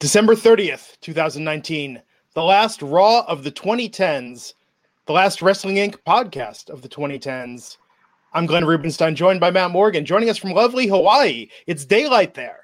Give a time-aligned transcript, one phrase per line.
[0.00, 2.00] December 30th, 2019,
[2.32, 4.54] the last Raw of the 2010s,
[5.04, 5.96] the last Wrestling Inc.
[6.06, 7.76] podcast of the 2010s.
[8.32, 11.48] I'm Glenn Rubenstein, joined by Matt Morgan, joining us from lovely Hawaii.
[11.66, 12.60] It's daylight there.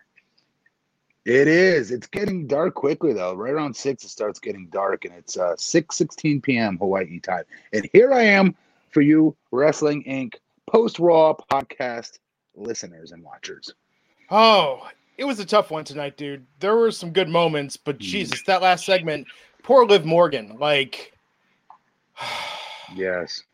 [1.27, 1.91] It is.
[1.91, 3.35] It's getting dark quickly though.
[3.35, 6.79] Right around six, it starts getting dark, and it's uh, six sixteen p.m.
[6.79, 7.45] Hawaii time.
[7.75, 8.57] And here I am
[8.93, 10.37] for you, Wrestling Inc.
[10.71, 12.19] Post Raw podcast
[12.55, 13.75] listeners and watchers.
[14.31, 16.47] Oh, it was a tough one tonight, dude.
[16.61, 19.27] There were some good moments, but Jesus, that last segment,
[19.63, 20.57] poor Liv Morgan.
[20.59, 21.13] Like,
[22.95, 23.43] yes.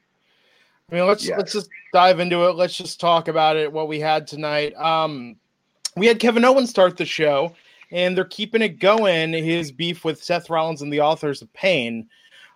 [0.90, 1.39] I mean, let's Yes.
[1.39, 2.56] let's just dive into it.
[2.56, 3.73] Let's just talk about it.
[3.73, 4.74] What we had tonight.
[4.74, 5.36] Um,
[5.96, 7.55] we had Kevin Owens start the show,
[7.90, 9.33] and they're keeping it going.
[9.33, 12.08] His beef with Seth Rollins and the authors of Pain.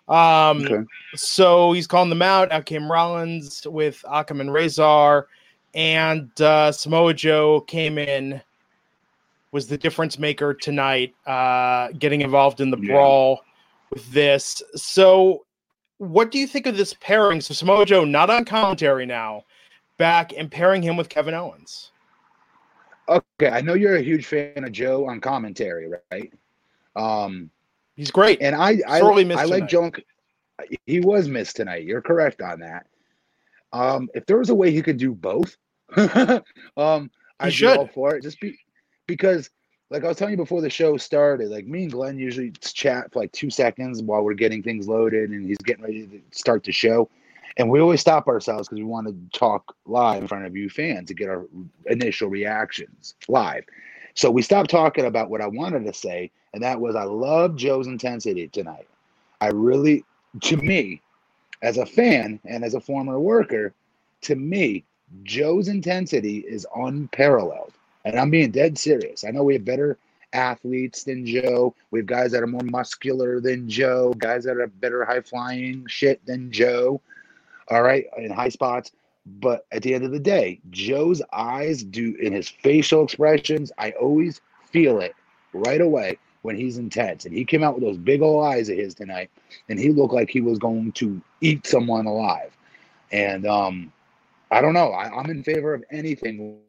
[0.07, 0.83] Um, Okay.
[1.15, 2.51] so he's calling them out.
[2.51, 5.27] Out came Rollins with Akam and Rezar,
[5.73, 8.41] and uh, Samoa Joe came in,
[9.51, 12.93] was the difference maker tonight, uh, getting involved in the Yeah.
[12.93, 13.41] brawl
[13.91, 14.61] with this.
[14.75, 15.45] So,
[15.99, 17.41] what do you think of this pairing?
[17.41, 19.45] So Samoa Joe not on commentary now,
[19.97, 21.91] back and pairing him with Kevin Owens.
[23.09, 23.49] Okay.
[23.49, 26.33] I know you're a huge fan of Joe on commentary, right?
[26.95, 27.49] Um,
[27.95, 28.41] He's great.
[28.41, 29.67] and I I, I like.
[29.67, 29.91] Joe.
[30.85, 31.83] He was missed tonight.
[31.83, 32.87] You're correct on that.
[33.73, 35.55] Um, if there was a way he could do both,
[36.77, 37.73] um, I'd should.
[37.73, 38.23] be all for it.
[38.23, 38.57] Just be
[39.07, 39.49] because,
[39.89, 43.11] like I was telling you before the show started, like me and Glenn usually chat
[43.11, 46.63] for like two seconds while we're getting things loaded and he's getting ready to start
[46.63, 47.09] the show,
[47.57, 50.69] and we always stop ourselves because we want to talk live in front of you
[50.69, 51.45] fans to get our
[51.85, 53.63] initial reactions live.
[54.13, 57.55] So we stopped talking about what I wanted to say, and that was I love
[57.55, 58.87] Joe's intensity tonight.
[59.41, 60.03] I really,
[60.41, 61.01] to me,
[61.61, 63.73] as a fan and as a former worker,
[64.21, 64.83] to me,
[65.23, 67.73] Joe's intensity is unparalleled.
[68.07, 69.25] And I'm being dead serious.
[69.25, 69.97] I know we have better
[70.31, 71.75] athletes than Joe.
[71.91, 75.85] We have guys that are more muscular than Joe, guys that are better high flying
[75.87, 77.01] shit than Joe.
[77.69, 78.91] All right, in high spots.
[79.25, 83.91] But at the end of the day, Joe's eyes do in his facial expressions, I
[83.91, 84.39] always
[84.71, 85.13] feel it
[85.51, 87.25] right away when he's intense.
[87.25, 89.29] And he came out with those big old eyes of his tonight,
[89.67, 92.55] and he looked like he was going to eat someone alive.
[93.11, 93.91] And um,
[94.49, 94.91] I don't know.
[94.91, 96.61] I, I'm in favor of anything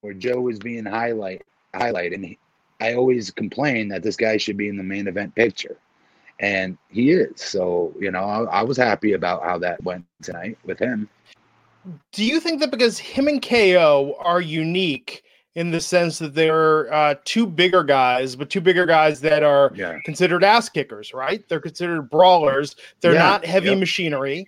[0.00, 1.42] where Joe is being highlight
[1.74, 2.14] highlighted.
[2.14, 2.38] And he,
[2.80, 5.76] I always complain that this guy should be in the main event picture,
[6.40, 7.40] and he is.
[7.40, 11.08] So you know, I, I was happy about how that went tonight with him.
[12.12, 15.22] Do you think that because him and KO are unique
[15.54, 19.72] in the sense that they're uh, two bigger guys, but two bigger guys that are
[19.74, 19.98] Yeah.
[20.04, 21.48] considered ass kickers, right?
[21.48, 22.76] They're considered brawlers.
[23.00, 23.78] They're Yeah, not heavy yep.
[23.78, 24.46] machinery.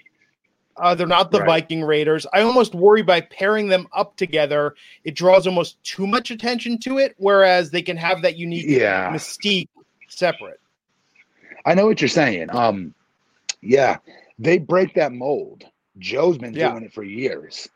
[0.78, 1.46] Uh, they're not the Right.
[1.46, 2.26] Viking Raiders.
[2.32, 6.98] I almost worry by pairing them up together, it draws almost too much attention to
[6.98, 9.10] it, whereas they can have that unique Yeah.
[9.12, 9.68] mystique
[10.08, 10.60] separate.
[11.66, 12.48] I know what you're saying.
[12.50, 12.94] Um,
[13.60, 13.98] yeah,
[14.38, 15.64] they break that mold.
[15.98, 16.70] Joe's been Yeah.
[16.70, 17.68] doing it for years,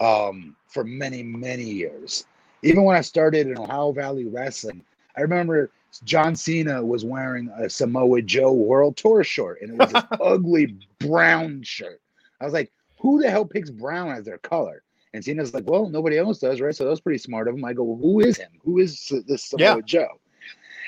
[0.00, 2.26] um, for many, many years.
[2.62, 4.82] Even when I started in Ohio Valley Wrestling,
[5.16, 5.70] I remember
[6.04, 10.74] John Cena was wearing a Samoa Joe World Tour shirt, and it was this ugly
[10.98, 12.00] brown shirt.
[12.40, 14.82] I was like, "Who the hell picks brown as their color?"
[15.14, 17.64] And Cena's like, "Well, nobody else does, right?" So that was pretty smart of him.
[17.64, 18.50] I go, well, "Who is him?
[18.64, 19.80] Who is this Samoa Yeah.
[19.84, 20.20] Joe?"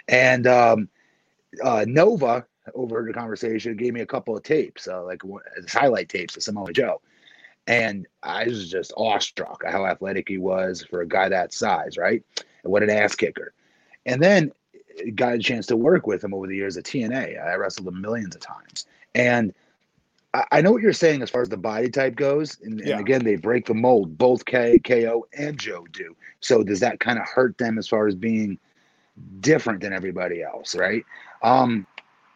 [0.09, 0.89] And um,
[1.63, 5.23] uh, Nova overheard the conversation, gave me a couple of tapes, uh, like
[5.69, 7.01] highlight tapes of Samoa Joe.
[7.67, 11.99] And I was just awestruck at how athletic he was for a guy that size,
[11.99, 12.23] right?
[12.63, 13.53] And what an ass kicker.
[14.07, 14.53] And then
[15.15, 17.43] got a chance to work with him over the years at TNA.
[17.43, 18.87] I wrestled him millions of times.
[19.15, 19.55] And
[20.35, 22.59] I, know what you're saying as far as the body type goes.
[22.61, 22.93] And, yeah.
[22.93, 24.19] and again, they break the mold.
[24.19, 26.15] Both K, KO and Joe do.
[26.41, 28.59] So does that kind of hurt them as far as being
[29.41, 31.05] different than everybody else, right?
[31.43, 31.87] Um,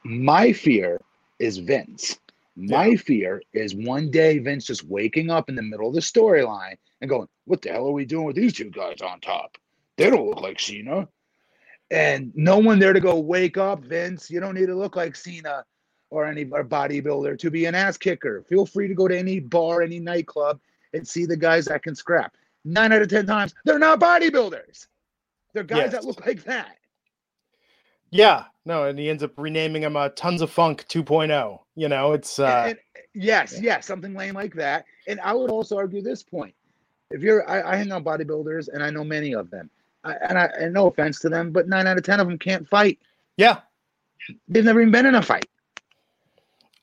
[0.05, 1.01] my fear
[1.39, 2.19] is Vince.
[2.57, 2.97] My yeah.
[2.97, 7.09] fear is one day Vince just waking up in the middle of the storyline and
[7.09, 9.59] going, What the hell are we doing with these two guys on top?
[9.97, 11.09] They don't look like Cena.
[11.91, 14.31] And no one there to go, Wake up, Vince.
[14.31, 15.65] You don't need to look like Cena
[16.13, 18.45] or any or bodybuilder to be an ass kicker.
[18.49, 20.61] Feel free to go to any bar, any nightclub,
[20.93, 22.37] and see the guys that can scrap.
[22.65, 24.87] Nine out of 10 times, they're not bodybuilders.
[25.55, 25.93] They're guys yes.
[25.93, 26.77] that look like that.
[28.11, 31.59] Yeah, no, and he ends up renaming him uh, Tons of Funk 2.0.
[31.77, 34.85] You know, it's uh, and, and, yes, yes, something lame like that.
[35.09, 36.55] And I would also argue this point:
[37.11, 39.71] if you're, I, I hang out bodybuilders, and I know many of them,
[40.05, 42.39] I, and I, and no offense to them, but nine out of ten of them
[42.39, 42.99] can't fight.
[43.39, 43.61] Yeah,
[44.47, 45.47] they've never even been in a fight.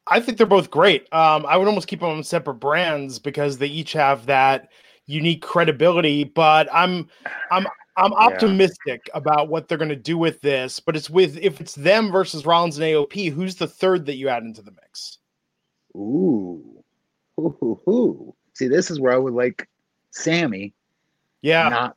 [0.10, 1.12] I think they're both great.
[1.14, 4.70] Um, I would almost keep them on separate brands because they each have that
[5.06, 6.24] unique credibility.
[6.24, 7.08] But I'm,
[7.52, 7.68] I'm,
[7.98, 9.18] I'm optimistic yeah.
[9.18, 12.46] about what they're going to do with this, but it's with if it's them versus
[12.46, 15.18] Rollins and AOP, who's the third that you add into the mix?
[15.96, 16.84] Ooh.
[17.40, 18.36] Ooh, ooh, ooh.
[18.54, 19.68] See, this is where I would like
[20.12, 20.74] Sami
[21.42, 21.96] yeah not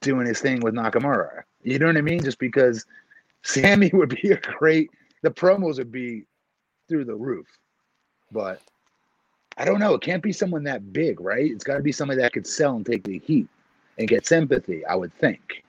[0.00, 1.42] doing his thing with Nakamura.
[1.62, 2.22] You know what I mean?
[2.22, 2.84] Just because
[3.42, 4.90] Sami would be a great
[5.22, 6.24] the promos would be
[6.88, 7.46] through the roof.
[8.32, 8.60] But
[9.56, 9.94] I don't know.
[9.94, 11.50] It can't be someone that big, right?
[11.50, 13.48] It's got to be somebody that could sell and take the heat
[13.98, 15.64] and get sympathy, I would think.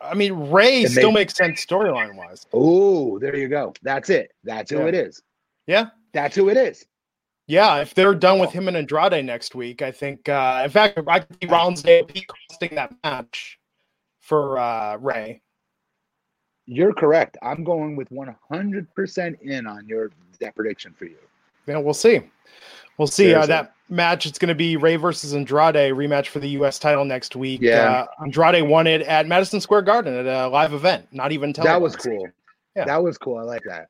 [0.00, 2.46] I mean, Rey and still they, makes sense storyline wise.
[2.52, 3.74] Oh, there you go.
[3.82, 4.32] That's it.
[4.44, 5.22] That's who it is.
[5.66, 5.86] Yeah.
[6.12, 6.86] That's who it is.
[7.46, 10.28] Yeah, if they're done with him and Andrade next week, I think.
[10.28, 12.04] Uh, in fact, I could see Rollins Day
[12.50, 13.58] costing that match
[14.20, 15.40] for uh, Rey.
[16.70, 17.38] You're correct.
[17.42, 20.10] I'm going with 100% in on your
[20.40, 21.16] that prediction for you.
[21.66, 22.20] Yeah, we'll see.
[22.98, 23.32] We'll see.
[23.34, 26.78] Uh, that match, it's going to be Rey versus Andrade rematch for the U.S.
[26.78, 27.62] title next week.
[27.62, 28.04] Yeah.
[28.20, 31.74] Uh, Andrade won it at Madison Square Garden at a live event, not even televised.
[31.74, 32.28] That was cool.
[32.76, 32.84] Yeah.
[32.84, 33.38] That was cool.
[33.38, 33.88] I like that.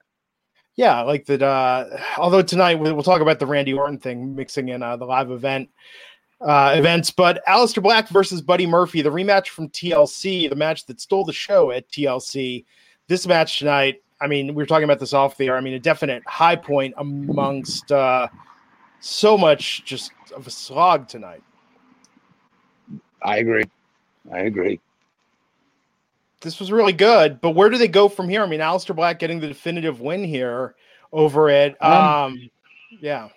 [0.76, 1.42] Yeah, I like that.
[1.42, 5.32] Uh, although tonight we'll talk about the Randy Orton thing, mixing in uh, the live
[5.32, 5.68] event
[6.40, 7.10] uh, events.
[7.10, 11.32] But Aleister Black versus Buddy Murphy, the rematch from TLC, the match that stole the
[11.32, 12.64] show at TLC.
[13.06, 15.56] This match tonight, I mean, we were talking about this off the air.
[15.56, 18.28] I mean, a definite high point amongst uh,
[19.00, 21.42] so much just of a slog tonight.
[23.22, 23.64] I agree.
[24.32, 24.80] I agree.
[26.40, 28.42] This was really good, but where do they go from here?
[28.42, 30.76] I mean, Aleister Black getting the definitive win here
[31.12, 31.76] over it.
[31.82, 32.50] Um, um
[33.00, 33.28] yeah.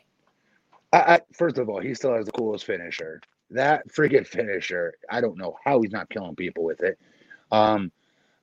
[0.93, 3.21] I, I, first of all, he still has the coolest finisher.
[3.49, 6.97] That freaking finisher, I don't know how he's not killing people with it.
[7.51, 7.91] Um,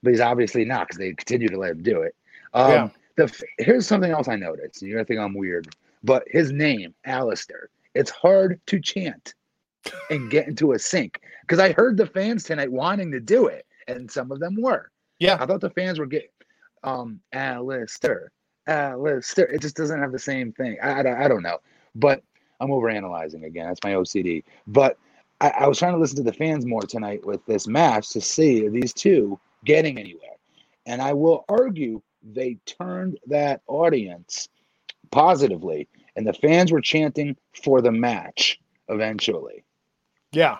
[0.02, 2.14] but he's obviously not because they continue to let him do it.
[2.54, 2.88] Um, yeah.
[3.16, 4.82] the here's something else I noticed.
[4.82, 5.68] You're gonna think I'm weird.
[6.04, 9.34] But his name, Aleister, it's hard to chant
[10.10, 13.66] and get into a sync because I heard the fans tonight wanting to do it,
[13.88, 14.90] and some of them were.
[15.18, 16.28] Yeah, I thought the fans were getting
[16.84, 18.28] um Aleister,
[18.68, 19.52] Aleister.
[19.52, 20.76] It just doesn't have the same thing.
[20.82, 21.58] I, I, I don't know,
[21.94, 22.22] but
[22.60, 23.66] I'm overanalyzing again.
[23.66, 24.44] That's my OCD.
[24.66, 24.98] But
[25.40, 28.20] I, I was trying to listen to the fans more tonight with this match to
[28.20, 30.36] see are these two getting anywhere,
[30.86, 34.48] and I will argue they turned that audience
[35.10, 39.64] positively, and the fans were chanting for the match eventually.
[40.32, 40.58] Yeah.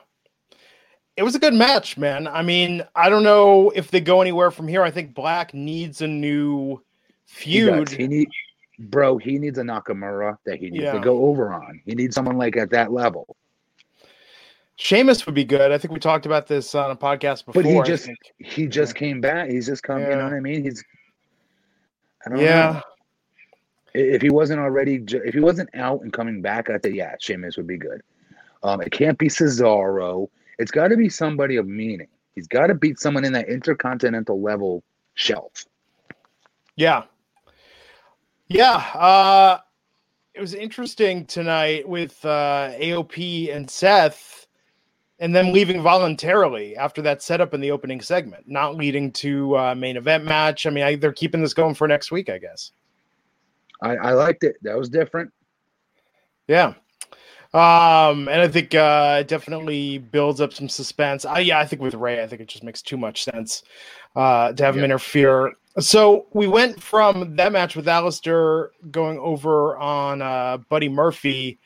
[1.17, 2.29] It was a good match, man.
[2.29, 4.83] I mean, I don't know if they go anywhere from here.
[4.83, 6.81] I think Black needs a new
[7.27, 7.89] feud.
[7.89, 8.29] He, he need,
[8.79, 10.93] bro, he needs a Nakamura that he needs yeah.
[10.93, 11.81] to go over on.
[11.85, 13.37] He needs someone like at that level.
[14.77, 15.73] Sheamus would be good.
[15.73, 17.63] I think we talked about this on a podcast before.
[17.63, 18.09] But he just
[18.39, 19.01] he just yeah.
[19.01, 19.51] came back.
[19.51, 20.01] He's just come.
[20.01, 20.11] Yeah.
[20.11, 20.63] You know what I mean?
[20.63, 20.85] He's.
[22.25, 22.73] I don't yeah.
[22.73, 22.83] Know.
[23.95, 27.57] If he wasn't already, if he wasn't out and coming back, I think yeah, Sheamus
[27.57, 28.03] would be good.
[28.63, 30.29] Um, it can't be Cesaro.
[30.59, 32.09] It's got to be somebody of meaning.
[32.35, 35.65] He's got to beat someone in that intercontinental level shelf.
[36.77, 37.05] Yeah,
[38.49, 38.77] yeah.
[38.95, 39.59] Uh,
[40.35, 44.47] it was interesting tonight with uh, AOP and Seth,
[45.19, 49.75] and then leaving voluntarily after that setup in the opening segment, not leading to uh,
[49.75, 50.67] main event match.
[50.67, 52.73] I mean, I, they're keeping this going for next week, I guess.
[53.83, 54.57] I, I liked it.
[54.63, 55.33] That was different.
[56.47, 56.75] Yeah.
[57.55, 61.25] Um, and I think uh, it definitely builds up some suspense.
[61.25, 63.63] I, yeah, I think with Rey, I think it just makes too much sense
[64.17, 65.55] uh, to have him interfere.
[65.79, 71.59] So we went from that match with Aleister going over on uh, Buddy Murphy.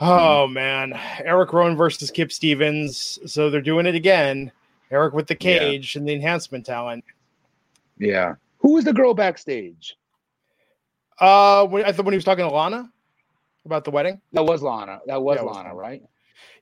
[0.00, 3.18] Oh man, Eric Rowan versus Kip Stevens.
[3.26, 4.50] So they're doing it again.
[4.90, 5.98] Eric with the cage yeah.
[5.98, 7.04] and the enhancement talent.
[7.98, 8.36] Yeah.
[8.58, 9.96] Who was the girl backstage?
[11.18, 12.90] Uh, when, I thought when he was talking to Lana
[13.64, 14.20] about the wedding.
[14.32, 15.00] That was Lana.
[15.06, 16.02] That was yeah, Lana, was right?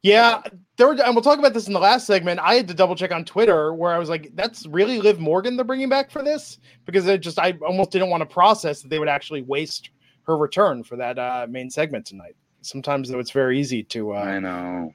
[0.03, 0.43] Yeah,
[0.77, 2.41] there were, and we'll talk about this in the last segment.
[2.41, 5.57] I had to double check on Twitter where I was like, "That's really Liv Morgan
[5.57, 8.89] they're bringing back for this," because it just I almost didn't want to process that
[8.89, 9.91] they would actually waste
[10.27, 12.35] her return for that uh, main segment tonight.
[12.63, 14.93] Sometimes though, it's very easy to uh, I know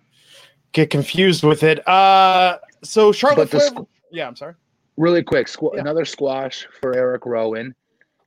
[0.73, 1.87] get confused with it.
[1.87, 4.55] Uh, so Charlotte, Flair, squ- yeah, I'm sorry.
[4.97, 5.81] Really quick, squ- yeah.
[5.81, 7.73] another squash for Eric Rowan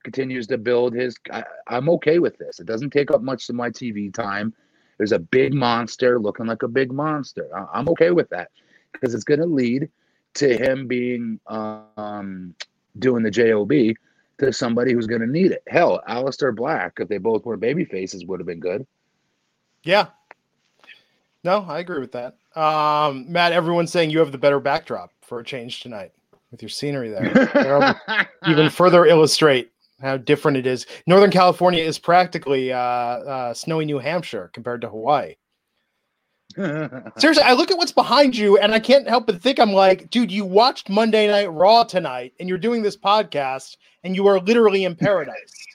[0.03, 1.15] continues to build his.
[1.31, 2.59] I, I'm okay with this.
[2.59, 4.53] It doesn't take up much of my TV time.
[4.97, 7.47] There's a big monster looking like a big monster.
[7.55, 8.51] I, am okay with that
[8.91, 9.89] because it's going to lead
[10.35, 12.53] to him being um,
[12.99, 13.71] doing the job
[14.37, 15.63] to somebody who's going to need it.
[15.67, 18.85] Hell, Aleister Black, if they both were baby faces, would have been good.
[19.83, 20.07] Yeah.
[21.43, 22.35] No, I agree with that.
[22.55, 26.11] Um, Matt, everyone's saying you have the better backdrop for a change tonight
[26.51, 28.27] with your scenery there.
[28.47, 30.85] even further illustrate how different it is.
[31.07, 35.35] Northern California is practically uh, uh, snowy New Hampshire compared to Hawaii.
[36.55, 40.09] Seriously, I look at what's behind you and I can't help but think I'm like,
[40.09, 44.39] dude, you watched Monday Night Raw tonight and you're doing this podcast and you are
[44.39, 45.65] literally in paradise.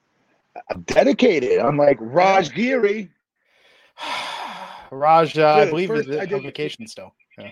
[0.70, 1.60] I'm dedicated.
[1.60, 3.08] I'm like Raj Giri.
[4.90, 7.14] Raj, uh, I believe, is on vacation still.
[7.38, 7.50] Yeah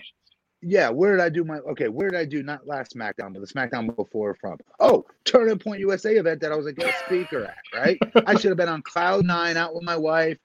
[0.61, 1.87] yeah, where did I do my okay?
[1.87, 4.57] Where did I do not last SmackDown, but the SmackDown before from?
[4.79, 7.57] Oh, Turning Point USA event that I was a guest speaker at.
[7.73, 10.37] Right, I should have been on cloud nine, out with my wife,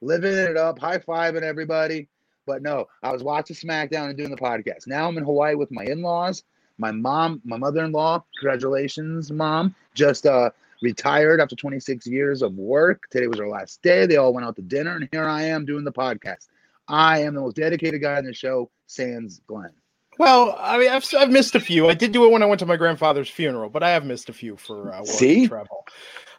[0.00, 2.08] living it up, high fiving everybody.
[2.46, 4.86] But no, I was watching SmackDown and doing the podcast.
[4.86, 6.44] Now I'm in Hawaii with my in-laws.
[6.78, 10.50] My mom, my mother-in-law, congratulations, mom, just uh
[10.82, 13.04] retired after 26 years of work.
[13.10, 14.04] Today was her last day.
[14.04, 16.48] They all went out to dinner, and here I am doing the podcast.
[16.88, 19.70] I am the most dedicated guy in the show, sans Glenn.
[20.18, 21.88] Well, I mean, I've, I've missed a few.
[21.88, 24.28] I did do it when I went to my grandfather's funeral, but I have missed
[24.28, 25.48] a few for uh, See?
[25.48, 25.86] travel.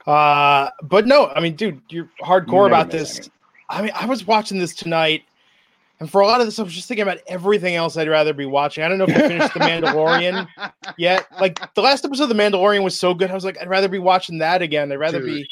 [0.06, 3.30] Uh, but no, I mean, dude, you're hardcore about this.
[3.70, 5.24] I mean, I was watching this tonight,
[6.00, 8.34] and for a lot of this, I was just thinking about everything else I'd rather
[8.34, 8.84] be watching.
[8.84, 10.48] I don't know if you finished The Mandalorian
[10.98, 11.26] yet.
[11.40, 13.88] Like the last episode of The Mandalorian was so good, I was like, I'd rather
[13.88, 14.92] be watching that again.
[14.92, 15.48] I'd rather dude, be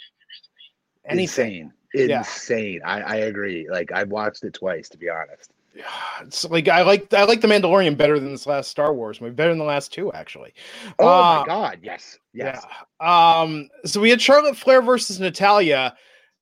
[1.05, 1.53] anything.
[1.53, 1.73] Insane.
[1.93, 2.79] Insane.
[2.81, 2.87] Yeah.
[2.87, 3.67] I, I agree.
[3.69, 5.83] Like I've watched it twice, to be honest yeah,
[6.21, 9.33] it's like I like I like the Mandalorian better than this last Star Wars movie,
[9.33, 10.53] better than the last two actually.
[10.99, 12.65] Oh uh, my god, yes, yes.
[13.01, 13.41] Yeah.
[13.41, 15.95] Um, so we had Charlotte Flair versus Natalya.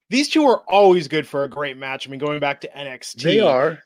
[0.10, 2.08] These two are always good for a great match.
[2.08, 3.80] I mean, going back to NXT, they are.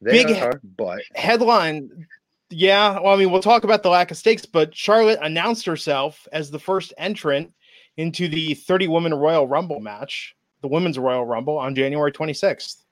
[0.00, 2.06] They big are, but headline.
[2.50, 6.28] Yeah, well, I mean, we'll talk about the lack of stakes, but Charlotte announced herself
[6.30, 7.52] as the first entrant
[7.96, 12.84] into the 30 woman Royal Rumble match, the Women's Royal Rumble on January 26th.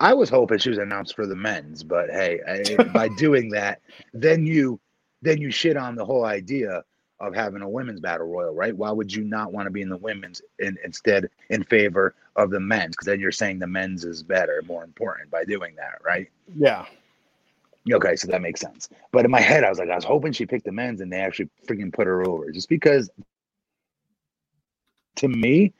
[0.00, 3.80] I was hoping she was announced for the men's, but hey, I, by doing that,
[4.12, 4.80] then you
[5.22, 6.82] then you shit on the whole idea
[7.20, 8.76] of having a women's battle royal, right?
[8.76, 12.50] Why would you not want to be in the women's in, instead in favor of
[12.50, 12.96] the men's?
[12.96, 16.28] Because then you're saying the men's is better, more important by doing that, right?
[16.56, 16.86] Yeah.
[17.92, 18.88] Okay, so that makes sense.
[19.12, 21.12] But in my head, I was like, I was hoping she picked the men's and
[21.12, 23.08] they actually freaking put her over, just because.
[25.16, 25.72] To me,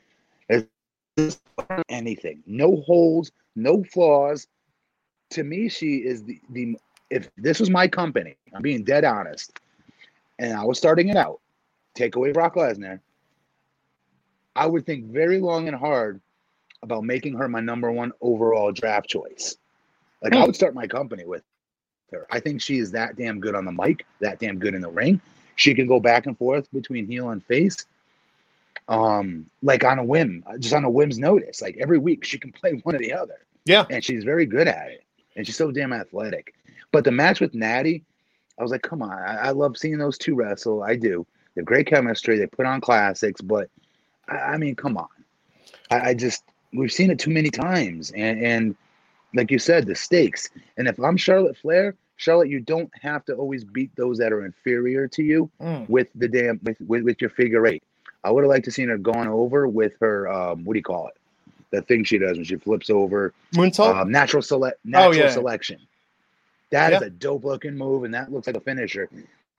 [1.89, 4.47] anything, no holes, no flaws.
[5.31, 6.77] To me, she is the, the
[7.09, 9.59] if this was my company, I'm being dead honest,
[10.39, 11.39] and I was starting it out,
[11.93, 12.99] take away Brock Lesnar,
[14.55, 16.21] I would think very long and hard
[16.81, 19.57] about making her my number one overall draft choice.
[20.21, 21.43] Like I would start my company with
[22.11, 22.27] her.
[22.31, 24.89] I think she is that damn good on the mic, that damn good in the
[24.89, 25.19] ring.
[25.55, 27.85] She can go back and forth between heel and face
[28.87, 31.61] um, like on a whim, just on a whim's notice.
[31.61, 33.39] Like every week, she can play one or the other.
[33.65, 35.03] Yeah, and she's very good at it,
[35.35, 36.53] and she's so damn athletic.
[36.91, 38.03] But the match with Natty,
[38.59, 40.83] I was like, come on, I, I love seeing those two wrestle.
[40.83, 41.25] I do.
[41.55, 42.37] They have great chemistry.
[42.37, 43.69] They put on classics, but
[44.27, 45.07] I, I mean, come on.
[45.91, 48.75] I, I, just we've seen it too many times, and and
[49.33, 50.49] like you said, the stakes.
[50.77, 54.45] And if I'm Charlotte Flair, Charlotte, you don't have to always beat those that are
[54.45, 55.87] inferior to you mm.
[55.89, 57.83] with the damn with, with, with your figure eight.
[58.23, 60.83] I would have liked to seen her gone over with her um, what do you
[60.83, 61.17] call it?
[61.71, 63.33] The thing she does when she flips over.
[63.53, 64.01] Moonsault?
[64.01, 65.31] Um, natural select oh, natural oh, yeah.
[65.31, 65.79] selection.
[66.71, 66.97] That yeah.
[66.97, 69.09] is a dope looking move, and that looks like a finisher.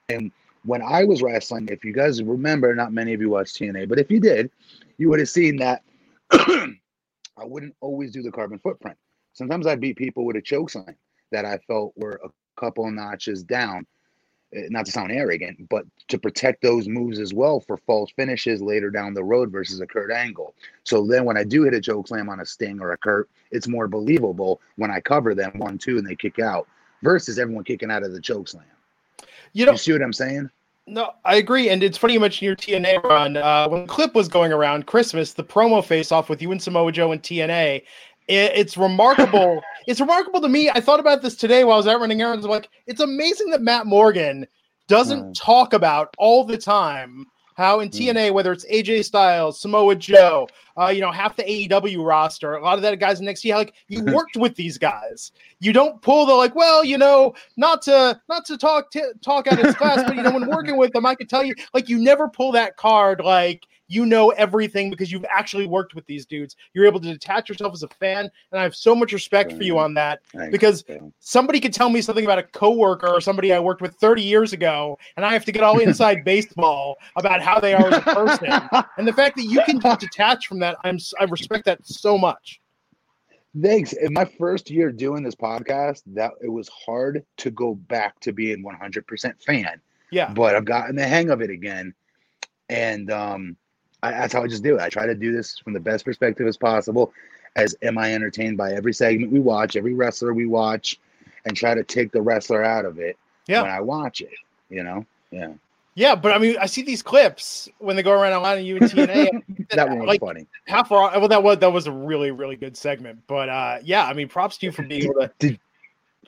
[0.08, 0.32] And
[0.64, 3.98] when I was wrestling, if you guys remember, not many of you watched TNA, but
[3.98, 4.50] if you did,
[4.98, 5.82] you would have seen that
[6.32, 8.96] I wouldn't always do the carbon footprint.
[9.32, 10.96] Sometimes I'd beat people with a choke sign
[11.32, 12.28] that I felt were a
[12.58, 13.86] couple notches down.
[14.54, 18.62] Eh, not to sound arrogant, but to protect those moves as well for false finishes
[18.62, 20.54] later down the road versus a Kurt Angle.
[20.84, 23.28] So then when I do hit a choke slam on a Sting or a Kurt,
[23.50, 26.68] it's more believable when I cover them one, two, and they kick out
[27.02, 28.64] versus everyone kicking out of the choke slam.
[29.52, 30.50] You know, You see what I'm saying?
[30.86, 33.38] No, I agree, and it's funny you mentioned your TNA run.
[33.38, 36.92] Uh, when clip was going around Christmas, the promo face off with you and Samoa
[36.92, 37.82] Joe and TNA,
[38.28, 39.62] it, it's remarkable.
[39.86, 40.70] it's remarkable to me.
[40.70, 42.44] I thought about this today while I was out running errands.
[42.44, 44.46] I'm like, it's amazing that Matt Morgan
[44.88, 45.34] doesn't Mm.
[45.34, 47.26] talk about all the time
[47.56, 47.92] how in Mm.
[47.92, 52.62] TNA, whether it's AJ Styles, Samoa Joe, uh, you know, half the AEW roster, a
[52.64, 55.30] lot of that guys in NXT, like you worked with these guys.
[55.60, 59.46] You don't pull the like, well, you know, not to not to talk t- talk
[59.46, 61.88] out his class, but you know, when working with them, I could tell you, like,
[61.88, 66.26] you never pull that card, like you know everything because you've actually worked with these
[66.26, 66.56] dudes.
[66.72, 69.62] You're able to detach yourself as a fan, and I have so much respect for
[69.62, 70.52] you on that Thanks.
[70.52, 70.84] because
[71.20, 74.52] somebody could tell me something about a coworker or somebody I worked with 30 years
[74.52, 78.00] ago, and I have to get all inside baseball about how they are as a
[78.00, 78.50] person.
[78.96, 82.60] And the fact that you can detach from that, I'm I respect that so much.
[83.60, 83.92] Thanks.
[83.92, 88.32] In my first year doing this podcast, that it was hard to go back to
[88.32, 91.94] being 100% fan, Yeah, but I've gotten the hang of it again,
[92.68, 93.56] and um,
[94.04, 94.80] I, that's how I just do it.
[94.82, 97.12] I try to do this from the best perspective as possible.
[97.56, 100.98] As am I entertained by every segment we watch, every wrestler we watch,
[101.44, 103.62] and try to take the wrestler out of it Yeah.
[103.62, 104.30] when I watch it.
[104.70, 105.52] You know, yeah,
[105.94, 108.76] yeah, but I mean, I see these clips when they go around online and you
[108.76, 109.68] and TNA.
[109.70, 110.46] that one was like, funny.
[110.66, 111.16] How far?
[111.18, 113.20] Well, that was that was a really really good segment.
[113.28, 115.30] But uh, yeah, I mean, props to you for being able to.
[115.38, 115.60] Did-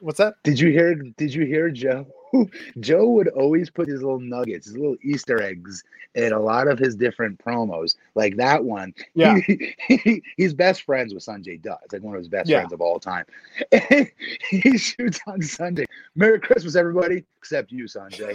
[0.00, 0.34] What's that?
[0.42, 0.94] Did you hear?
[0.94, 2.06] Did you hear Joe?
[2.80, 5.82] Joe would always put his little nuggets, his little Easter eggs
[6.14, 7.96] in a lot of his different promos.
[8.14, 8.94] Like that one.
[9.14, 9.36] Yeah.
[9.88, 11.78] He, he's best friends with Sanjay Dutt.
[11.84, 12.58] It's like one of his best Yeah.
[12.58, 13.24] friends of all time.
[14.50, 15.84] he shoots on Sunday.
[16.16, 18.34] Merry Christmas, everybody, except you, Sanjay.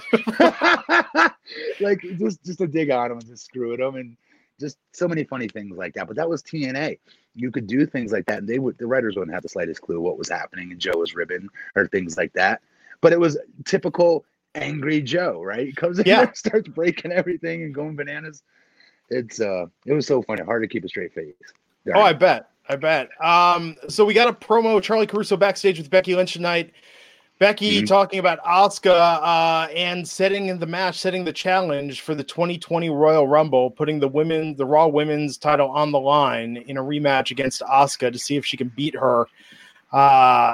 [1.79, 4.15] like just just to dig on him and just screw at him and
[4.59, 6.07] just so many funny things like that.
[6.07, 6.99] But that was TNA.
[7.35, 9.81] You could do things like that, and they would the writers wouldn't have the slightest
[9.81, 12.61] clue what was happening, and Joe was ribbing or things like that.
[13.01, 15.67] But it was typical angry Joe, right?
[15.67, 16.25] He comes in Yeah.
[16.25, 18.43] there, starts breaking everything and going bananas.
[19.09, 21.33] It's uh it was so funny, hard to keep a straight face.
[21.93, 22.49] Oh, I bet.
[22.69, 23.09] I bet.
[23.21, 26.71] Um, so we got a promo Charly Caruso backstage with Becky Lynch tonight.
[27.39, 27.87] Becky Mhm.
[27.87, 32.91] talking about Asuka uh, and setting in the match, setting the challenge for the 2020
[32.91, 37.31] Royal Rumble, putting the women, the Raw Women's title on the line in a rematch
[37.31, 39.25] against Asuka to see if she can beat her
[39.91, 40.53] uh,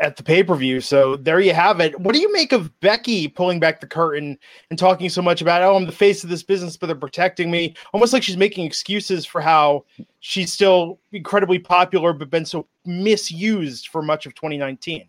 [0.00, 0.80] at the pay per view.
[0.80, 1.98] So there you have it.
[2.00, 4.38] What do you make of Becky pulling back the curtain
[4.70, 7.50] and talking so much about, oh, I'm the face of this business, but they're protecting
[7.50, 7.74] me?
[7.92, 9.84] Almost like she's making excuses for how
[10.20, 15.06] she's still incredibly popular, but been so misused for much of 2019.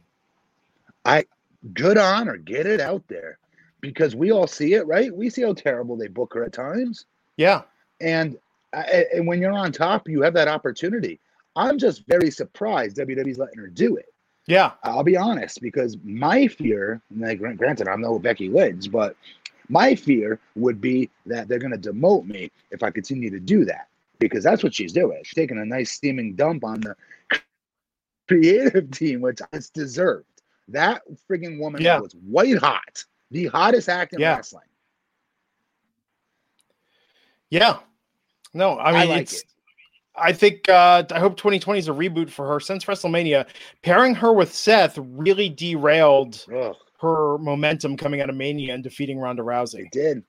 [1.06, 1.26] I
[1.74, 3.38] Good on her, get it out there.
[3.82, 5.16] Because we all see it, right?
[5.16, 7.06] We see how terrible they book her at times.
[7.38, 7.62] Yeah.
[8.00, 8.38] And
[8.74, 11.20] uh, and when you're on top, you have that opportunity.
[11.56, 14.14] I'm just very surprised WWE's letting her do it.
[14.48, 14.72] Yeah.
[14.84, 19.16] I'll be honest, because my fear, granted, I'm no Becky Lynch, but
[19.70, 23.64] my fear would be that they're going to demote me if I continue to do
[23.66, 23.88] that,
[24.20, 25.22] because that's what she's doing.
[25.24, 26.96] She's taking a nice steaming dump on the
[28.28, 30.26] creative team, which is deserved.
[30.68, 32.00] That friggin' woman Yeah.
[32.00, 34.36] was white hot, the hottest act in Yeah.
[34.36, 34.64] wrestling.
[37.50, 37.80] Yeah.
[38.54, 39.51] No, I I mean, like it's, it.
[40.15, 43.47] I think, uh, I hope 2020 is a reboot for her since WrestleMania.
[43.82, 49.19] Pairing her with Seth really derailed Ugh, her momentum coming out of Mania and defeating
[49.19, 49.86] Ronda Rousey.
[49.86, 50.24] it did,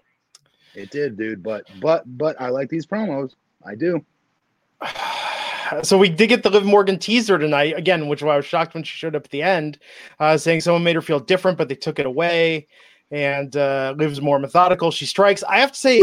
[0.75, 1.43] it did, dude.
[1.43, 3.35] But but but I like these promos.
[3.67, 4.05] I do.
[5.83, 8.85] so we did get the Liv Morgan teaser tonight again, which I was shocked when
[8.85, 9.79] she showed up at the end,
[10.21, 12.67] uh, saying someone made her feel different, but they took it away.
[13.11, 14.91] And uh, Liv's more methodical.
[14.91, 15.43] She strikes.
[15.43, 16.03] I have to say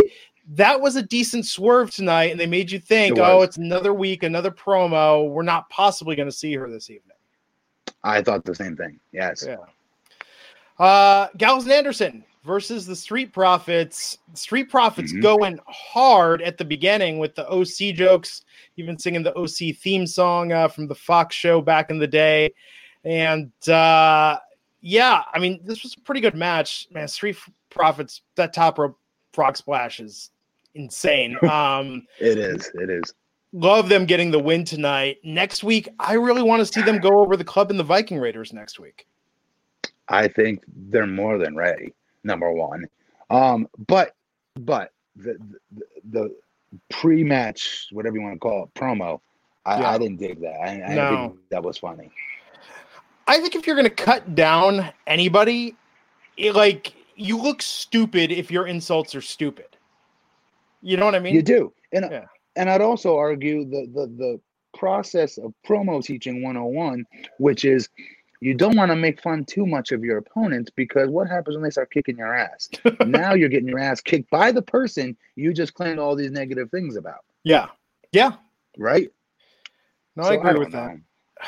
[0.50, 3.94] that was a decent swerve tonight, and they made you think, It oh, it's another
[3.94, 5.30] week, another promo.
[5.30, 7.16] We're not possibly going to see her this evening.
[8.04, 9.00] I thought the same thing.
[9.12, 9.46] Yes.
[9.48, 9.58] Yeah.
[10.84, 14.18] Uh, Gallows and Anderson versus the Street Profits.
[14.34, 15.22] Street Profits Mhm.
[15.22, 18.44] going hard at the beginning with the OC jokes,
[18.78, 22.52] even singing the OC theme song uh, from the Fox show back in the day.
[23.04, 24.40] And uh,
[24.82, 27.08] yeah, I mean, this was a pretty good match, man.
[27.08, 27.38] Street
[27.70, 28.98] Profits, that top rope
[29.34, 30.32] frog splash is
[30.76, 31.38] insane.
[31.50, 32.70] Um, It is.
[32.76, 33.14] It is.
[33.54, 35.18] love them getting the win tonight.
[35.24, 38.20] Next week, I really want to see them go over the club and the Viking
[38.20, 39.08] Raiders next week.
[40.08, 41.94] I think they're more than ready.
[42.24, 42.86] Number one,
[43.30, 44.16] um, but
[44.56, 45.38] but the
[45.72, 46.36] the, the
[46.90, 49.22] pre-match, whatever you want to call it, promo
[49.66, 49.90] I, Yeah.
[49.92, 50.60] I didn't dig that.
[50.62, 51.10] I, I No.
[51.30, 52.10] think that was funny.
[53.28, 55.76] I think if you're going to cut down anybody,
[56.38, 59.78] it, like you look stupid if your insults are stupid.
[60.82, 61.36] You know what I mean?
[61.36, 62.26] you do, and Yeah.
[62.56, 64.42] and I'd also argue the the the
[64.78, 67.06] process of promo teaching 101,
[67.40, 67.90] which is
[68.42, 71.64] you don't want to make fun too much of your opponents because what happens when
[71.64, 72.70] they start kicking your ass?
[73.06, 76.70] now you're getting your ass kicked by the person you just claimed all these negative
[76.72, 77.68] things about, Yeah.
[78.14, 78.34] Yeah.
[78.78, 79.10] right?
[80.16, 80.94] No, So I agree don't with that.
[80.94, 81.00] know.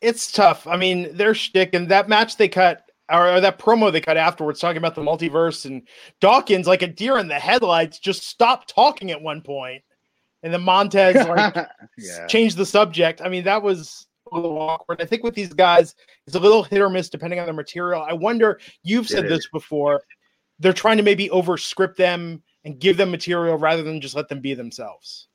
[0.00, 0.66] It's tough.
[0.66, 4.60] I mean, their shtick and that match they cut, or, that promo they cut afterwards,
[4.60, 5.82] talking about the multiverse and
[6.20, 9.82] Dawkins, like a deer in the headlights, just stopped talking at one point,
[10.42, 11.54] and then Montez like
[11.98, 12.26] yeah.
[12.26, 13.20] changed the subject.
[13.22, 15.00] I mean, that was a little awkward.
[15.00, 15.94] I think with these guys,
[16.26, 18.02] it's a little hit or miss depending on their material.
[18.02, 18.60] I wonder.
[18.82, 20.02] You've said this before.
[20.58, 24.40] They're trying to maybe overscript them and give them material rather than just let them
[24.40, 25.28] be themselves.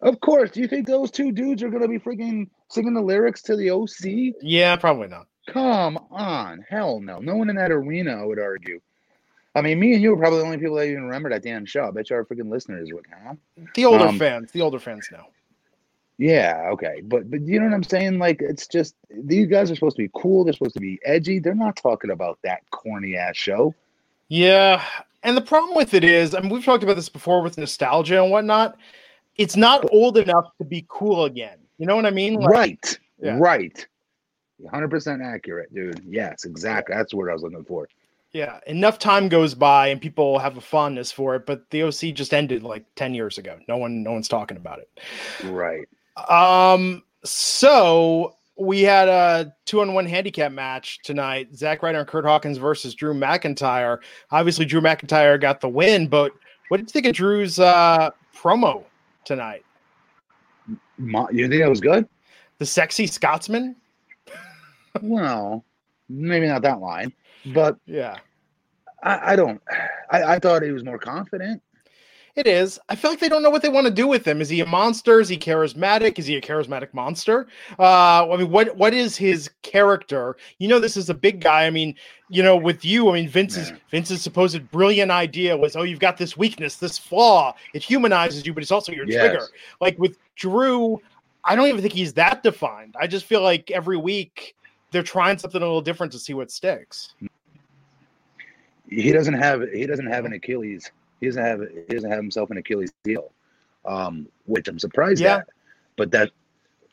[0.00, 0.50] Of course.
[0.50, 3.70] Do you think those two dudes are gonna be freaking singing the lyrics to the
[3.70, 4.36] OC?
[4.42, 5.26] Yeah, probably not.
[5.52, 7.18] Come on, hell no.
[7.18, 8.80] No one in that arena, I would argue.
[9.54, 11.64] I mean, me and you are probably the only people that even remember that damn
[11.64, 11.88] show.
[11.88, 13.34] I bet you our freaking listeners would, huh?
[13.74, 15.24] The older Um, fans, the older fans know.
[16.18, 18.18] Yeah, okay, but but you know what I'm saying?
[18.18, 20.44] Like, it's just these guys are supposed to be cool.
[20.44, 21.38] They're supposed to be edgy.
[21.38, 23.74] They're not talking about that corny ass show.
[24.28, 24.84] Yeah.
[25.22, 28.22] And the problem with it is, I mean, we've talked about this before with nostalgia
[28.22, 28.76] and whatnot.
[29.36, 31.58] It's not old enough to be cool again.
[31.78, 32.34] You know what I mean?
[32.34, 33.38] Like, right, Yeah.
[33.38, 33.86] right.
[34.62, 36.02] 100% accurate, dude.
[36.06, 36.94] Yes, exactly.
[36.94, 37.88] That's what I was looking for.
[38.32, 38.60] Yeah.
[38.66, 42.34] Enough time goes by and people have a fondness for it, but the OC just
[42.34, 43.58] ended like 10 years ago.
[43.68, 44.90] No one, no one's talking about it.
[45.44, 45.88] Right.
[46.28, 51.54] Um, so we had a two on one handicap match tonight.
[51.54, 53.98] Zack Ryder and Kurt Hawkins versus Drew McIntyre.
[54.30, 56.32] Obviously, Drew McIntyre got the win, but
[56.68, 58.84] what did you think of Drew's uh, promo
[59.24, 59.64] tonight?
[60.98, 62.08] You think that was good?
[62.58, 63.76] The sexy Scotsman?
[65.02, 65.64] Well,
[66.08, 67.12] maybe not that line,
[67.44, 68.18] but Yeah,
[69.02, 69.60] I, I don't.
[70.10, 71.62] I, I thought he was more confident.
[72.34, 72.78] it is.
[72.88, 74.40] I feel like they don't know what they want to do with him.
[74.40, 75.20] Is he a monster?
[75.20, 76.18] Is he charismatic?
[76.18, 77.48] Is he a charismatic monster?
[77.78, 80.36] Uh, I mean, what what is his character?
[80.58, 81.66] You know, this is a big guy.
[81.66, 81.94] I mean,
[82.28, 83.76] you know, with you, I mean, Vince's Yeah.
[83.90, 87.54] Vince's supposed brilliant idea was, oh, you've got this weakness, this flaw.
[87.74, 89.18] It humanizes you, but it's also your Yes.
[89.20, 89.48] trigger.
[89.80, 91.00] Like with Drew,
[91.44, 92.94] I don't even think he's that defined.
[93.00, 94.54] I just feel like every week
[94.90, 97.14] they're trying something a little different to see what sticks.
[98.88, 99.62] He doesn't have.
[99.72, 100.90] He doesn't have an Achilles.
[101.20, 101.60] He doesn't have.
[101.88, 103.32] He doesn't have himself an Achilles heel,
[103.84, 105.38] um, which I'm surprised Yeah.
[105.38, 105.48] at.
[105.96, 106.30] But that,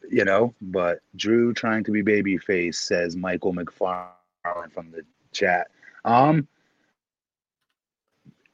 [0.10, 0.54] you know.
[0.62, 5.68] But Drew trying to be babyface says Michael McFarlane from the chat.
[6.04, 6.48] Um.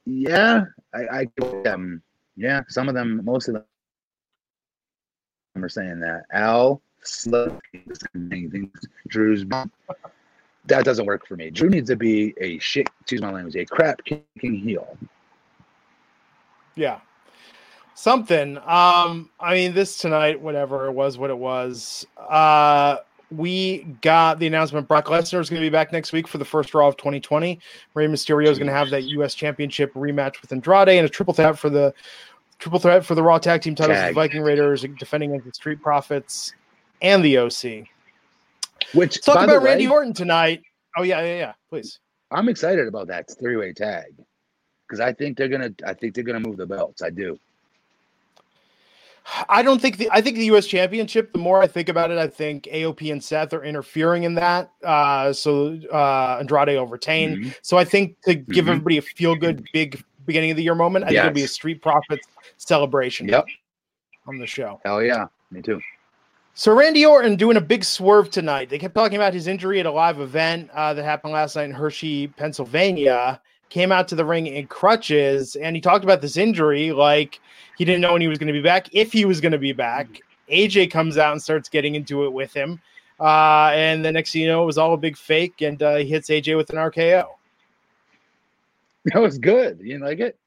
[0.06, 1.28] Yeah, I.
[1.36, 2.02] I um,
[2.38, 3.64] yeah, some of them, most of them
[5.64, 6.26] are saying that.
[6.32, 8.00] Al Slug is
[9.08, 9.46] Drew's
[10.66, 11.50] that doesn't work for me.
[11.50, 14.98] Drew needs to be a shit, excuse my language, a crap kicking heel.
[16.76, 17.00] Yeah.
[17.96, 18.58] Something.
[18.58, 22.06] Um, I mean, this tonight, whatever it was, what it was.
[22.18, 22.98] Uh,
[23.32, 26.46] we got the announcement Brock Lesnar is going to be back next week for the
[26.46, 27.60] first Raw of 2020.
[27.94, 29.34] Rey Mysterio is going to have that U.S.
[29.34, 31.94] Championship rematch with Andrade and a triple threat for the
[32.60, 33.98] triple threat for the Raw Tag Team titles.
[33.98, 34.16] Tag.
[34.16, 36.54] Viking Raiders defending against the Street Profits
[37.02, 37.88] and the OC.
[38.94, 40.64] Which, Let's talk about Randy way, Orton tonight.
[40.98, 41.54] Oh yeah, yeah, yeah.
[41.70, 42.00] Please.
[42.32, 44.14] I'm excited about that three way tag
[44.88, 47.02] because I think they're gonna, I think they're gonna move the belts.
[47.02, 47.40] I do.
[49.48, 50.66] I don't think the I think the U.S.
[50.66, 51.32] Championship.
[51.32, 54.72] The more I think about it, I think AOP and Seth are interfering in that.
[54.84, 57.36] Uh, so uh, Andrade will retain.
[57.38, 57.56] Mhm.
[57.62, 58.70] So I think to give Mhm.
[58.70, 61.48] everybody a feel good big beginning of the year moment, I think it'll be a
[61.48, 63.46] Street Profits celebration Yep.
[64.28, 64.82] on the show.
[64.84, 65.28] Hell yeah.
[65.52, 65.80] Me too.
[66.54, 68.70] So Randy Orton doing a big swerve tonight.
[68.70, 71.66] They kept talking about his injury at a live event uh, that happened last night
[71.66, 73.42] in Hershey, Pennsylvania.
[73.70, 77.40] Came out to the ring in crutches, and he talked about this injury like
[77.78, 79.58] he didn't know when he was going to be back, if he was going to
[79.58, 80.22] be back.
[80.52, 82.82] AJ comes out and starts getting into it with him,
[83.22, 85.96] uh, and the next thing you know, it was all a big fake, and uh,
[85.96, 87.28] he hits AJ with an RKO.
[89.06, 89.80] That was good.
[89.82, 90.38] You like it?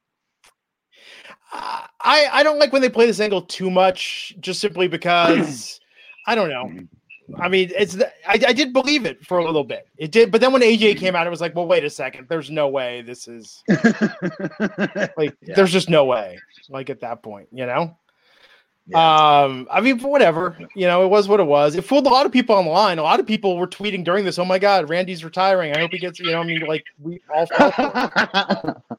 [1.51, 5.79] Uh, I I don't like when they play this angle too much, just simply because
[6.25, 6.71] I don't know.
[7.39, 9.87] I mean, it's the, I, I did believe it for a little bit.
[9.97, 12.27] It did, but then when AJ came out, it was like, well, wait a second.
[12.29, 15.35] There's no way this is like.
[15.41, 15.55] Yeah.
[15.55, 16.39] There's just no way.
[16.69, 17.97] Like at that point, you know.
[18.87, 19.43] Yeah.
[19.43, 20.55] Um, I mean, whatever.
[20.75, 21.75] You know, it was what it was.
[21.75, 22.99] It fooled a lot of people on the line.
[22.99, 24.37] A lot of people were tweeting during this.
[24.37, 25.75] Oh my God, Randy's retiring.
[25.75, 26.19] I hope he gets.
[26.19, 27.47] You know, I mean, like we all.
[27.47, 28.97] fell for it.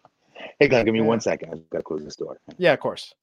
[0.58, 1.52] hey, Glenn, give me one second.
[1.52, 2.38] I've got to close this door.
[2.58, 3.14] Yeah, of course.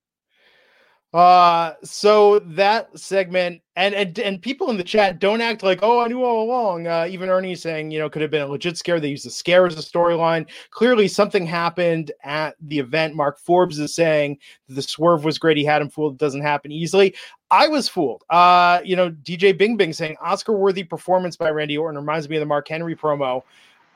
[1.13, 5.99] Uh, so that segment and, and and people in the chat don't act like, oh,
[5.99, 6.87] I knew all along.
[6.87, 8.99] Uh, even Ernie saying, you know, could have been a legit scare.
[8.99, 10.49] They used the scare as a storyline.
[10.71, 13.15] Clearly, something happened at the event.
[13.15, 15.55] Mark Forbes is saying the swerve was great.
[15.55, 16.13] He had him fooled.
[16.13, 17.13] It doesn't happen easily.
[17.51, 18.23] I was fooled.
[18.31, 22.37] Uh, you know, DJ Bing Bing saying Oscar worthy performance by Randy Orton reminds me
[22.37, 23.43] of the Mark Henry promo.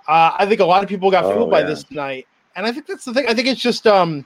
[0.08, 2.72] Uh, I think a lot of people got fooled oh, by this tonight, and I
[2.72, 3.26] think that's the thing.
[3.28, 4.24] I think it's just um,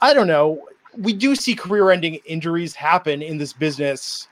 [0.00, 0.60] I don't know
[0.96, 4.28] we do see career-ending injuries happen in this business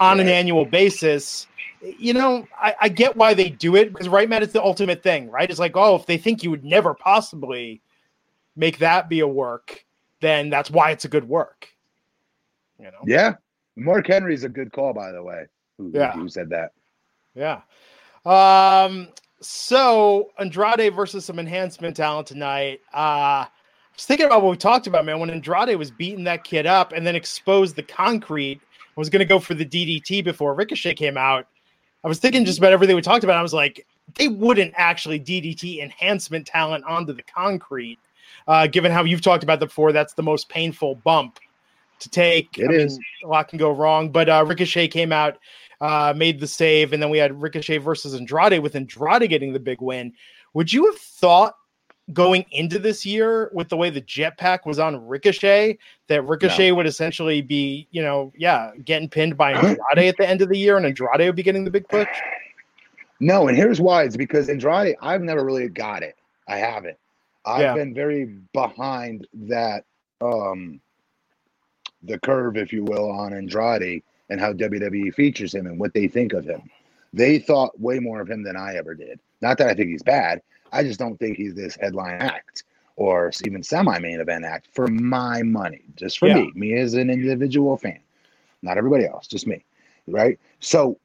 [0.00, 1.46] on an annual basis.
[1.80, 5.02] You know, I, I, get why they do it because right, Matt, it's the ultimate
[5.02, 5.48] thing, right?
[5.48, 7.80] It's like, oh, if they think you would never possibly
[8.56, 9.84] make that be a work,
[10.20, 11.68] then that's why it's a good work.
[12.78, 13.02] You know?
[13.06, 13.34] Yeah.
[13.76, 15.46] Mark Henry's a good call, by the way.
[15.78, 16.12] Who, yeah.
[16.12, 16.72] Who said that?
[17.34, 17.62] Yeah.
[18.24, 19.08] Um,
[19.40, 22.80] so Andrade versus some enhancement talent tonight.
[22.92, 23.46] Uh
[23.94, 25.20] was thinking about what we talked about, man.
[25.20, 28.60] When Andrade was beating that kid up and then exposed the concrete,
[28.96, 31.46] I was going to go for the DDT before Ricochet came out.
[32.02, 33.36] I was thinking just about everything we talked about.
[33.36, 37.98] I was like, they wouldn't actually DDT enhancement talent onto the concrete,
[38.46, 39.92] uh, given how you've talked about that before.
[39.92, 41.38] That's the most painful bump
[42.00, 42.58] to take.
[42.58, 42.92] It I is.
[42.92, 45.38] Mean, a lot can go wrong, but uh, Ricochet came out,
[45.80, 49.60] uh, made the save, and then we had Ricochet versus Andrade with Andrade getting the
[49.60, 50.12] big win.
[50.52, 51.54] Would you have thought
[52.12, 56.76] going into this year with the way the jetpack was on Ricochet, that Ricochet no.
[56.76, 60.58] would essentially be, you know, yeah, getting pinned by Andrade at the end of the
[60.58, 62.08] year, and Andrade would be getting the big push.
[63.20, 66.16] No, and here's why: it's because Andrade, I've never really got it.
[66.46, 66.98] I haven't.
[67.46, 67.74] I've yeah.
[67.74, 69.84] been very behind that,
[70.20, 70.80] um,
[72.02, 76.08] the curve, if you will, on Andrade and how WWE features him and what they
[76.08, 76.62] think of him.
[77.12, 79.20] They thought way more of him than I ever did.
[79.40, 80.42] Not that I think he's bad.
[80.74, 82.64] I just don't think he's this headline act
[82.96, 86.34] or even semi main event act for my money, just for yeah.
[86.34, 88.00] me, me as an individual fan,
[88.62, 89.64] not everybody else, just me.
[90.06, 90.38] Right.
[90.60, 90.98] So,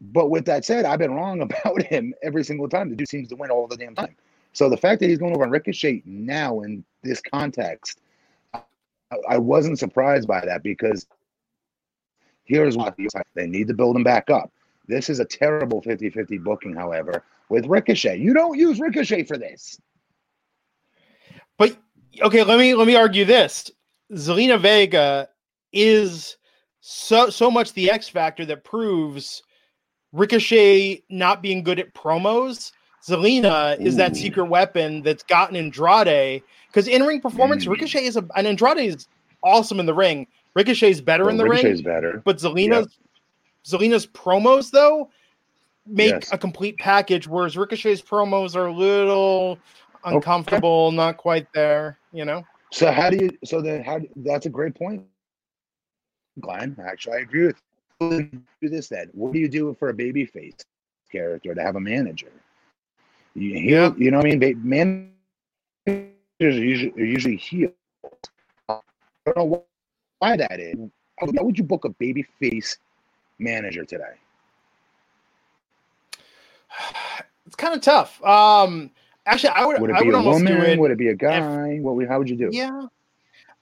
[0.00, 2.90] but with that said, I've been wrong about him every single time.
[2.90, 4.14] The dude seems to win all the damn time.
[4.52, 8.00] So the fact that he's going over on Ricochet now in this context,
[8.52, 8.62] I,
[9.28, 11.06] I wasn't surprised by that because
[12.44, 12.96] here's what
[13.34, 14.52] they need to build him back up.
[14.88, 18.18] This is a terrible 50 50 booking, however, with Ricochet.
[18.18, 19.78] You don't use Ricochet for this.
[21.58, 21.76] But
[22.22, 23.70] okay, let me let me argue this.
[24.12, 25.28] Zelina Vega
[25.72, 26.36] is
[26.80, 29.42] so so much the X factor that proves
[30.12, 32.72] Ricochet not being good at promos.
[33.06, 37.70] Zelina is that secret weapon that's gotten Andrade because in ring performance, mm.
[37.70, 39.08] Ricochet is a and Andrade is
[39.42, 40.26] awesome in the ring.
[40.54, 41.94] Ricochet's better well, in the Ricochet's ring.
[41.94, 42.22] better.
[42.24, 42.96] But Zelina's
[43.66, 43.80] yep.
[43.80, 45.10] Zelina's promos though
[45.90, 46.32] make yes.
[46.32, 49.58] a complete package, whereas Ricochet's promos are a little
[50.04, 50.96] uncomfortable, okay.
[50.96, 52.44] not quite there, you know.
[52.72, 53.30] So how do you?
[53.44, 54.00] So then, how?
[54.16, 55.04] That's a great point,
[56.40, 56.76] Glenn.
[56.84, 57.56] Actually, I agree with.
[57.56, 58.30] You.
[58.62, 59.10] Do this then.
[59.12, 60.54] What do you do for a baby face
[61.12, 62.32] character to have a manager?
[63.34, 63.92] You, yeah.
[63.98, 64.62] you know what I mean?
[64.64, 65.10] Managers
[66.40, 67.74] are usually, are usually healed.
[68.68, 68.80] I
[69.26, 69.64] don't know
[70.18, 70.76] why that is.
[71.18, 72.78] How would you book a baby face
[73.38, 74.14] manager today?
[77.46, 78.22] It's kind of tough.
[78.22, 78.90] Um,
[79.26, 79.80] actually, I would.
[79.80, 80.78] Would it I be would a woman?
[80.78, 81.70] Would it be a guy?
[81.70, 81.96] If, what?
[81.96, 82.48] Would, how would you do?
[82.52, 82.86] Yeah,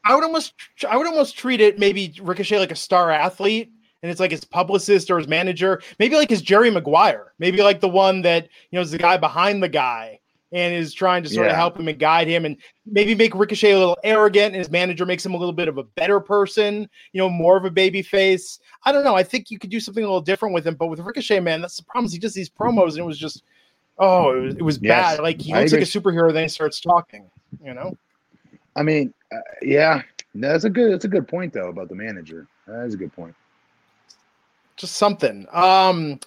[0.05, 0.53] I would almost.
[0.87, 4.44] I would almost treat it maybe Ricochet like a star athlete, and it's like his
[4.44, 8.77] publicist or his manager, maybe like his Jerry Maguire, maybe like the one that you
[8.77, 10.17] know is the guy behind the guy
[10.52, 11.50] and is trying to sort yeah.
[11.50, 12.56] of help him and guide him and
[12.87, 15.76] maybe make Ricochet a little arrogant and his manager makes him a little bit of
[15.76, 18.58] a better person, you know, more of a baby face.
[18.84, 19.14] I don't know.
[19.14, 21.61] I think you could do something a little different with him, but with Ricochet, man,
[21.61, 22.11] that's the problem.
[22.11, 23.42] He does these promos and it was just,
[23.98, 25.22] oh, it was, it was yes, bad.
[25.22, 27.30] Like he looks like a superhero, then he starts talking,
[27.62, 27.94] you know?
[28.74, 30.02] I mean, uh, yeah,
[30.34, 32.46] that's a good, that's a good point though about the manager.
[32.66, 33.34] That is a good point.
[34.76, 35.46] Just something.
[35.52, 36.20] Um,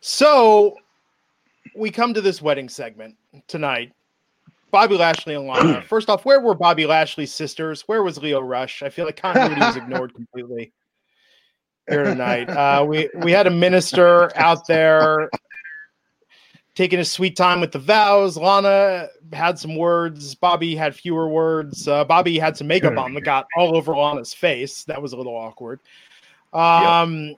[0.00, 0.76] so
[1.76, 3.14] we come to this wedding segment
[3.46, 3.92] tonight.
[4.70, 5.82] Bobby Lashley and Lana.
[5.88, 7.82] First off, where were Bobby Lashley's sisters?
[7.82, 8.82] Where was Lio Rush?
[8.82, 10.72] I feel like continuity was ignored completely
[11.88, 12.50] here tonight.
[12.50, 15.30] Uh, we we had a minister out there
[16.74, 18.36] taking a sweet time with the vows.
[18.36, 20.34] Lana had some words.
[20.34, 21.88] Bobby had fewer words.
[21.88, 24.84] Uh, Bobby had some makeup on that got all over Lana's face.
[24.84, 25.80] That was a little awkward.
[26.52, 27.36] Um, yep.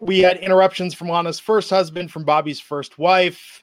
[0.00, 3.59] We had interruptions from Lana's first husband, from Bobby's first wife.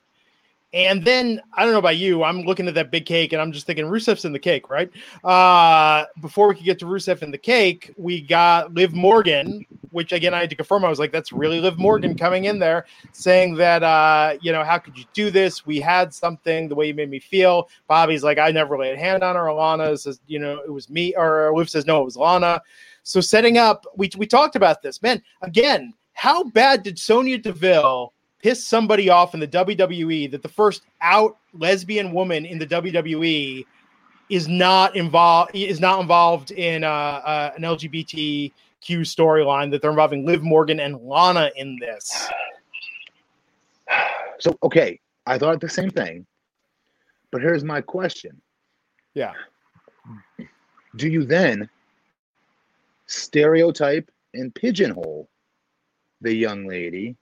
[0.74, 3.52] And then I don't know about you, I'm looking at that big cake and I'm
[3.52, 4.92] just thinking Rusev's in the cake, right?
[5.24, 10.12] Uh, before we could get to Rusev in the cake, we got Liv Morgan which
[10.12, 10.86] again I had to confirm.
[10.86, 14.64] I was like, that's really Liv Morgan coming in there saying that uh, you know,
[14.64, 15.66] how could you do this?
[15.66, 17.70] We had something the way you made me feel.
[17.88, 19.44] Bobby's like, I never laid a hand on her.
[19.44, 22.62] Alana says, you know, it was me, or Liv says, no, it was Lana.
[23.04, 25.22] So setting up, we we talked about this, man.
[25.42, 30.84] Again, how bad did Sonya Deville piss somebody off in the WWE that the first
[31.02, 33.66] out lesbian woman in the WWE
[34.30, 38.52] is not involved is not involved in uh, uh, an LGBTQ
[38.88, 42.30] storyline that they're involving Liv Morgan and Lana in this.
[44.40, 46.28] So okay, I thought the same thing,
[47.32, 48.40] but here's my question:
[49.16, 49.34] Yeah,
[50.96, 51.68] Do you then
[53.08, 55.28] stereotype and pigeonhole
[56.22, 57.16] the young lady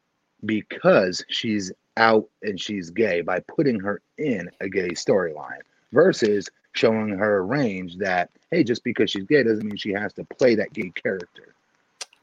[0.45, 5.61] because she's out and she's gay by putting her in a gay storyline
[5.93, 10.13] versus showing her a range that hey just because she's gay doesn't mean she has
[10.13, 11.55] to play that gay character.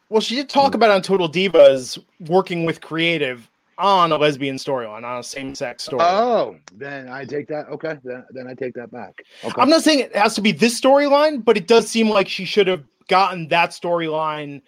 [0.08, 1.98] Well, she did talk about on Total Divas
[2.28, 3.48] working with creative
[3.78, 6.02] on a lesbian storyline, on a same-sex story.
[6.02, 9.22] oh then i take that okay then, then i take that back.
[9.42, 9.60] Okay.
[9.60, 12.44] I'm not saying it has to be this storyline, but it does seem like she
[12.44, 14.60] should have gotten that storyline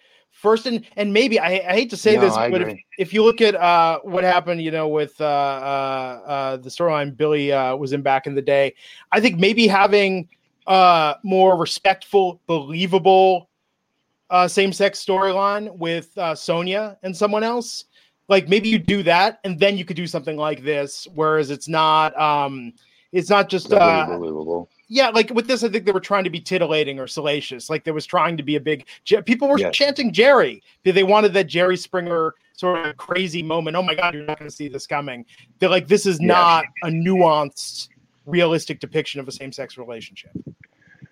[0.45, 0.63] first.
[0.69, 2.69] And and maybe I, I hate to say No, this, I but if,
[3.03, 7.09] if you look at uh, what happened, you know, with uh, uh, uh, the storyline
[7.21, 8.65] Billy uh, was in back in the day,
[9.15, 10.29] I think maybe having
[10.67, 13.49] uh, more respectful, believable
[14.29, 17.85] uh, same-sex storyline with uh, Sonya and someone else.
[18.27, 21.07] Like maybe you do that, and then you could do something like this.
[21.13, 22.73] Whereas it's not, um,
[23.11, 24.69] it's not just uh, Unbelievable.
[24.87, 27.69] Yeah, like with this, I think they were trying to be titillating or salacious.
[27.69, 28.85] Like there was trying to be a big.
[29.25, 29.75] People were Yes.
[29.75, 30.61] chanting Jerry.
[30.83, 33.75] They they wanted that Jerry Springer sort of crazy moment.
[33.75, 35.25] Oh my God, you're not going to see this coming.
[35.59, 36.27] They're like, this is Yes.
[36.27, 37.89] not a nuanced,
[38.25, 40.31] realistic depiction of a same-sex relationship.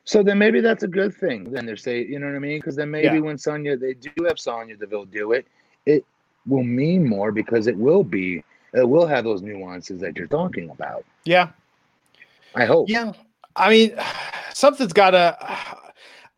[0.05, 1.45] So then maybe that's a good thing.
[1.51, 2.59] Then they're saying, you know what I mean?
[2.59, 3.19] Because then maybe Yeah.
[3.19, 5.45] when Sonya, they do have Sonya Deville do it,
[5.85, 6.05] it
[6.45, 10.69] will mean more because it will be, it will have those nuances that you're talking
[10.69, 11.05] about.
[11.25, 11.49] Yeah,
[12.55, 12.89] I hope.
[12.89, 13.13] Yeah,
[13.55, 13.95] I mean,
[14.53, 15.37] something's got to.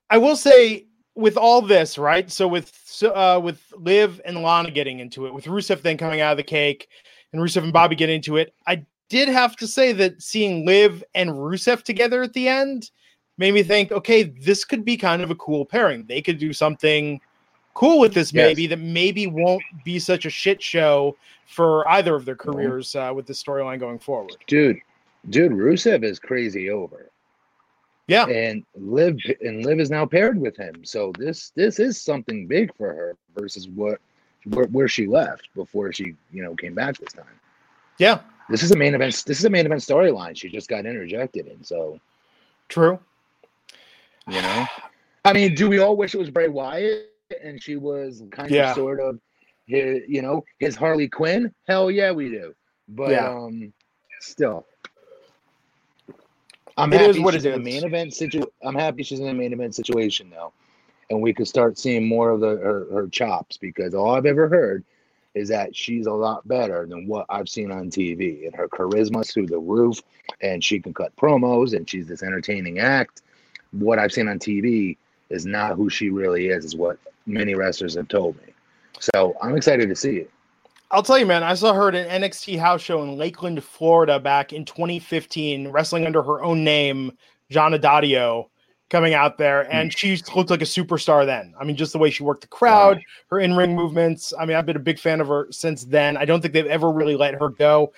[0.10, 2.30] I will say with all this, right?
[2.32, 6.32] So with uh, with Liv and Lana getting into it, with Rusev then coming out
[6.32, 6.88] of the cake,
[7.34, 11.04] and Rusev and Bobby get into it, I did have to say that seeing Liv
[11.14, 12.92] and Rusev together at the end
[13.38, 16.06] made me think, okay, this could be kind of a cool pairing.
[16.08, 17.20] They could do something
[17.74, 18.48] cool with this, Yes.
[18.48, 23.12] maybe that maybe won't be such a shit show for either of their careers uh,
[23.14, 24.38] with this storyline going forward.
[24.48, 24.78] Dude,
[25.30, 27.10] dude, Rusev is crazy over.
[28.08, 30.84] Yeah, And Liv and Liv is now paired with him.
[30.86, 34.00] So this this is something big for her versus what
[34.46, 37.26] where, where she left before she, you know, came back this time.
[37.98, 40.36] yeah, This is a main event this is a main event storyline.
[40.38, 41.64] She just got interjected in.
[41.64, 42.00] So
[42.70, 43.00] true.
[44.28, 44.66] You know,
[45.24, 47.08] I mean, do we all wish it was Bray Wyatt
[47.44, 48.72] and she was kind Yeah.
[48.72, 49.20] of sort of
[49.68, 51.54] his, you know, his Harley Quinn?
[51.68, 52.54] Hell yeah, we do.
[52.90, 53.28] But Yeah.
[53.28, 53.74] um,
[54.20, 54.66] still,
[56.78, 57.74] I'm It happy is what she's it in a is.
[57.74, 58.46] main event situ.
[58.62, 60.52] I'm happy she's in a main event situation now,
[61.10, 64.50] and we could start seeing more of the her, her chops because all I've ever
[64.50, 64.84] heard
[65.36, 69.32] is that she's a lot better than what I've seen on TV, and her charisma's
[69.32, 70.02] through the roof,
[70.42, 73.22] and she can cut promos, and she's this entertaining act.
[73.72, 74.98] What I've seen on TV
[75.30, 78.54] is not who she really is, is what many wrestlers have told me.
[79.00, 80.32] So I'm excited to see it.
[80.92, 84.20] I'll tell you, man, I saw her at an NXT house show in Lakeland, Florida
[84.20, 87.12] back in 2015, wrestling under her own name,
[87.52, 88.48] Gionna Daddio,
[88.90, 89.70] coming out there.
[89.74, 91.54] And she looked like a superstar then.
[91.60, 94.32] I mean, just the way she worked the crowd, her in ring movements.
[94.40, 96.18] I mean, I've been a big fan of her since then.
[96.18, 97.92] I don't think they've ever really let her go.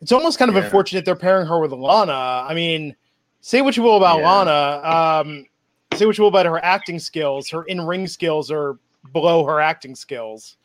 [0.00, 0.64] It's almost kind of Yeah.
[0.64, 2.44] unfortunate they're pairing her with Lana.
[2.48, 2.96] I mean,
[3.40, 4.30] say what you will about Yeah.
[4.30, 5.20] Lana.
[5.20, 5.46] Um,
[5.94, 7.48] say what you will about her acting skills.
[7.50, 8.78] Her in ring skills are
[9.12, 10.56] below her acting skills.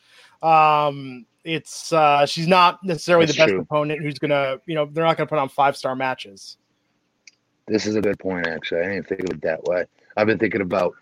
[0.42, 3.62] Um, it's uh, she's not necessarily That's the best true.
[3.62, 6.58] opponent who's gonna, you know, they're not gonna put on five star matches.
[7.68, 8.82] This is a good point, actually.
[8.82, 9.86] I didn't think of it that way.
[10.18, 10.94] I've been thinking about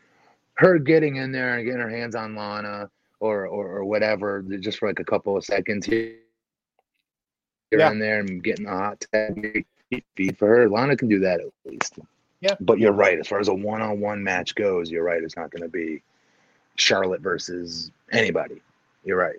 [0.56, 4.78] her getting in there and getting her hands on Lana or or, or whatever, just
[4.80, 6.16] for like a couple of seconds here,
[7.72, 7.92] here Yeah.
[7.92, 9.66] and there, and getting a hot tag
[10.16, 10.70] feed for her.
[10.70, 12.00] Lana can do that at least.
[12.42, 12.56] Yeah.
[12.60, 13.18] But you're right.
[13.20, 15.24] As far as a one-on-one match goes, you're right.
[15.24, 16.04] It's not going to be
[16.76, 18.62] Charlotte versus anybody.
[19.04, 19.38] You're right.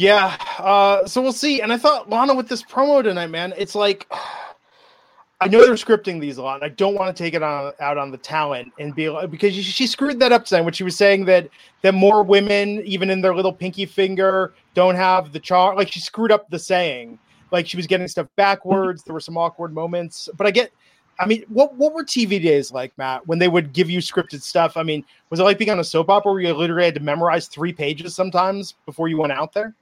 [0.00, 1.60] Yeah, uh, so we'll see.
[1.60, 4.10] And I thought Lana with this promo tonight, man, it's like
[5.42, 6.62] I know they're scripting these a lot.
[6.62, 9.30] And I don't want to take it on out on the talent and be like,
[9.30, 11.50] because she, she screwed that up tonight when she was saying that
[11.82, 15.76] that more women, even in their little pinky finger, don't have the charm.
[15.76, 17.18] Like she screwed up the saying.
[17.52, 19.02] Like she was getting stuff backwards.
[19.02, 20.72] There were some awkward moments, but I get.
[21.18, 24.40] I mean, what what were TV days like, Matt, when they would give you scripted
[24.40, 24.78] stuff?
[24.78, 27.00] I mean, was it like being on a soap opera where you literally had to
[27.00, 29.74] memorize three pages sometimes before you went out there?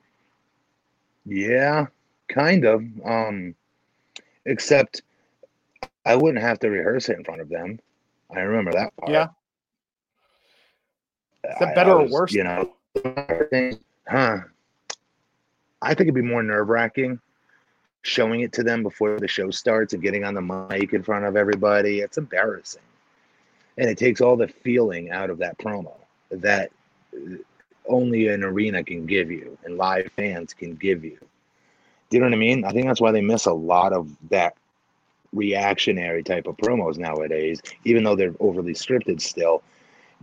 [1.28, 1.86] Yeah,
[2.28, 2.82] kind of.
[3.04, 3.54] Um,
[4.46, 5.02] except
[6.04, 7.78] I wouldn't have to rehearse it in front of them.
[8.34, 9.12] I remember that part.
[9.12, 9.28] Yeah.
[11.44, 12.32] Is that better I or was, worse?
[12.32, 12.72] You know,
[14.08, 14.38] huh?
[15.80, 17.20] I think it'd be more nerve wracking
[18.02, 21.24] showing it to them before the show starts and getting on the mic in front
[21.24, 22.00] of everybody.
[22.00, 22.82] It's embarrassing.
[23.76, 25.94] And it takes all the feeling out of that promo
[26.30, 26.70] that
[27.88, 31.18] only an arena can give you and live fans can give you.
[32.10, 32.64] Do you know what I mean?
[32.64, 34.56] I think that's why they miss a lot of that
[35.32, 39.62] reactionary type of promos nowadays, even though they're overly scripted still.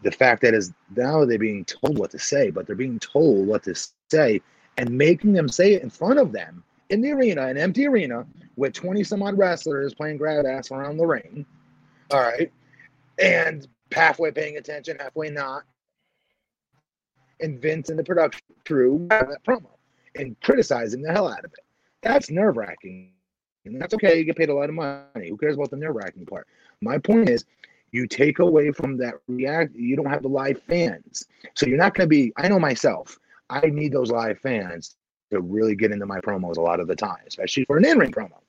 [0.03, 3.47] The fact that is now they're being told what to say, but they're being told
[3.47, 3.75] what to
[4.09, 4.41] say
[4.77, 8.25] and making them say it in front of them in the arena, an empty arena
[8.57, 11.45] with 20 some odd wrestlers playing grab ass around the ring.
[12.11, 12.51] All right.
[13.19, 15.63] And halfway paying attention, halfway not.
[17.41, 19.69] And Vince and the production crew have that promo
[20.15, 21.59] and criticizing the hell out of it.
[22.01, 23.11] That's nerve wracking.
[23.65, 24.19] And that's okay.
[24.19, 25.29] You get paid a lot of money.
[25.29, 26.47] Who cares about the nerve wracking part?
[26.81, 27.45] My point is,
[27.91, 31.25] you take away from that react, you don't have the live fans.
[31.55, 33.17] So you're not going to be, I know myself,
[33.49, 34.97] I need those live fans
[35.31, 37.97] to really get into my promos a lot of the time, especially for an in
[37.97, 38.39] ring promo.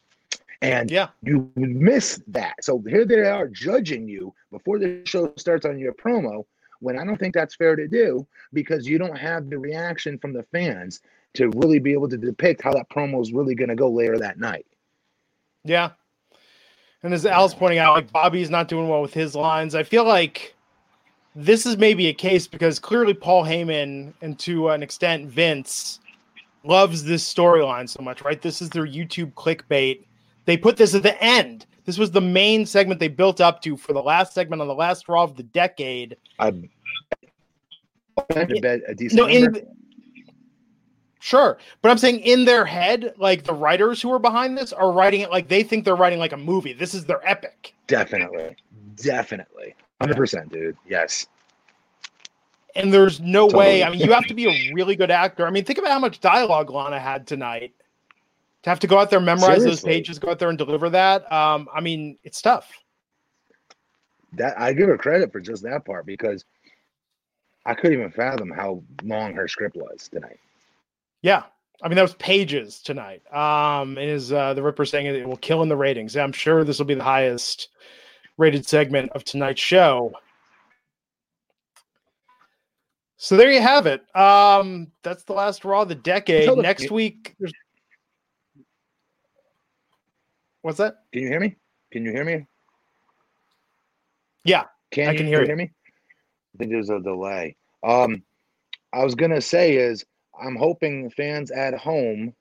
[0.63, 1.09] And Yeah.
[1.23, 2.65] you miss that.
[2.65, 6.45] So here they are judging you before the show starts on your promo
[6.87, 10.33] when I don't think that's fair to do because you don't have the reaction from
[10.33, 11.01] the fans
[11.35, 14.17] to really be able to depict how that promo is really going to go later
[14.19, 14.67] that night.
[15.65, 15.91] Yeah.
[17.03, 19.75] And as Al's pointing out, like Bobby's not doing well with his lines.
[19.75, 20.55] I feel like
[21.35, 25.99] this is maybe a case because clearly Paul Heyman and to an extent Vince
[26.63, 28.41] loves this storyline so much, right?
[28.41, 30.05] This is their YouTube clickbait.
[30.45, 31.67] They put this at the end.
[31.85, 34.75] This was the main segment they built up to for the last segment on the
[34.75, 36.17] last Raw of the decade.
[36.39, 36.53] I
[38.61, 39.59] bet a decent No, number.
[39.61, 39.67] in
[41.21, 44.93] sure, but I'm saying in their head, like the writers who are behind this are
[44.93, 46.73] writing it like they think they're writing like a movie.
[46.73, 47.75] This is their epic.
[47.87, 48.57] definitely,
[48.97, 50.77] definitely, hundred percent, dude.
[50.89, 51.27] Yes,
[52.75, 53.83] And there's no way.
[53.85, 55.47] I mean, you have to be a really good actor.
[55.47, 57.73] I mean, think about how much dialogue Lana had tonight.
[58.63, 61.31] To have to go out there, memorize those pages, go out there and deliver that.
[61.33, 62.69] Um, I mean, it's tough.
[64.33, 66.45] that I give her credit for just that part because
[67.67, 70.39] I couldn't even fathom how long her script was tonight.
[71.23, 71.43] Yeah.
[71.83, 73.23] I mean, that was pages tonight.
[73.35, 76.17] Um, is uh, the Ripper saying it will kill in the ratings?
[76.17, 77.69] I'm sure this will be the highest
[78.39, 80.13] rated segment of tonight's show.
[83.19, 84.03] So there you have it.
[84.17, 86.49] Um, that's the last Raw of the decade.
[86.49, 87.53] The- Next week, there's
[90.63, 91.05] what's that?
[91.13, 91.57] Can you hear me?
[91.91, 92.47] Can you hear me?
[94.45, 95.47] Yeah, Can I you can hear you.
[95.47, 95.73] hear me?
[96.57, 97.57] Think there's a delay.
[97.83, 98.23] Um,
[98.93, 100.05] I was gonna say is
[100.41, 102.35] I'm hoping fans at home,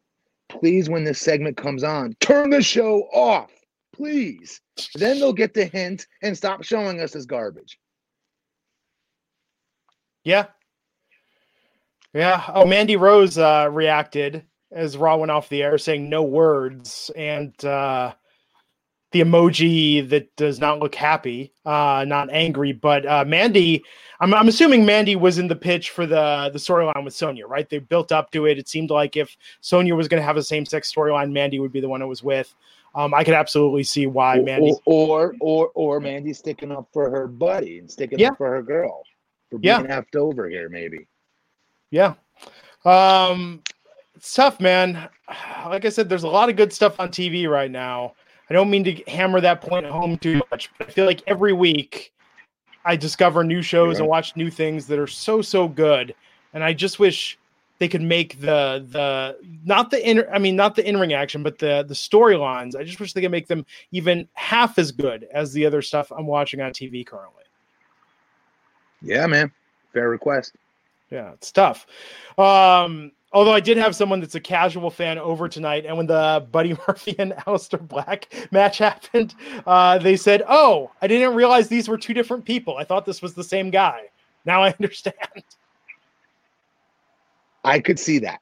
[0.50, 3.52] please, when this segment comes on, turn the show off,
[3.94, 4.62] please.
[4.96, 7.78] Then they'll get the hint and stop showing us as garbage.
[10.24, 10.48] Yeah.
[12.14, 12.44] Yeah.
[12.54, 17.54] Oh, Mandy Rose uh, reacted as Raw went off the air saying no words and
[17.64, 18.14] uh,
[19.16, 22.74] the emoji that does not look happy, uh, not angry.
[22.74, 23.82] But uh, Mandy,
[24.20, 27.70] I'm, I'm assuming Mandy was in the pitch for the, the storyline with Sonya, right?
[27.70, 28.58] They built up to it.
[28.58, 31.72] It seemed like if Sonya was going to have a same sex storyline, Mandy would
[31.72, 32.54] be the one it was with.
[32.94, 34.74] Um, I could absolutely see why Mandy.
[34.84, 38.32] Or, or or or Mandy sticking up for her buddy and sticking Yeah.
[38.32, 39.04] up for her girl
[39.50, 39.78] for Yeah.
[39.78, 41.08] being left over here, maybe.
[41.90, 42.16] Yeah.
[42.84, 43.62] Um
[44.14, 45.08] it's tough, man.
[45.66, 48.14] Like I said, there's a lot of good stuff on TV right now.
[48.50, 51.54] I don't mean to hammer that point home too much, but I feel like every
[51.54, 52.14] week
[52.86, 54.02] I discover new shows Yeah.
[54.02, 56.14] and watch new things that are so so good.
[56.54, 57.38] And I just wish
[57.80, 61.58] they could make the the not the inner I mean not the in-ring action, but
[61.60, 62.76] the the storylines.
[62.76, 66.12] I just wish they could make them even half as good as the other stuff
[66.12, 67.44] I'm watching on TV currently.
[69.02, 69.52] Yeah, man.
[69.94, 70.56] Fair request.
[71.12, 71.86] Yeah, it's tough.
[72.38, 76.48] Um, although I did have someone that's a casual fan over tonight, and when the
[76.52, 79.36] Buddy Murphy and Aleister Black match happened,
[79.68, 82.78] uh, they said, "Oh, I didn't realize these were two different people.
[82.78, 84.06] I thought this was the same guy.
[84.46, 85.16] Now I understand."
[87.64, 88.40] I could see that.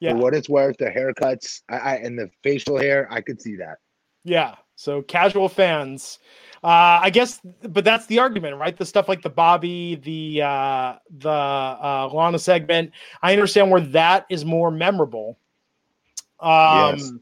[0.00, 3.40] Yeah, For what it's worth, the haircuts I, I, and the facial hair, I could
[3.40, 3.78] see that.
[4.24, 4.54] yeah.
[4.78, 6.18] So casual fans,
[6.66, 8.76] uh, I guess, but that's the argument, right?
[8.76, 12.90] The stuff like the Bobby, the uh, the uh, Lana segment.
[13.22, 15.38] I understand where that is more memorable.
[16.40, 17.12] Um, Yes.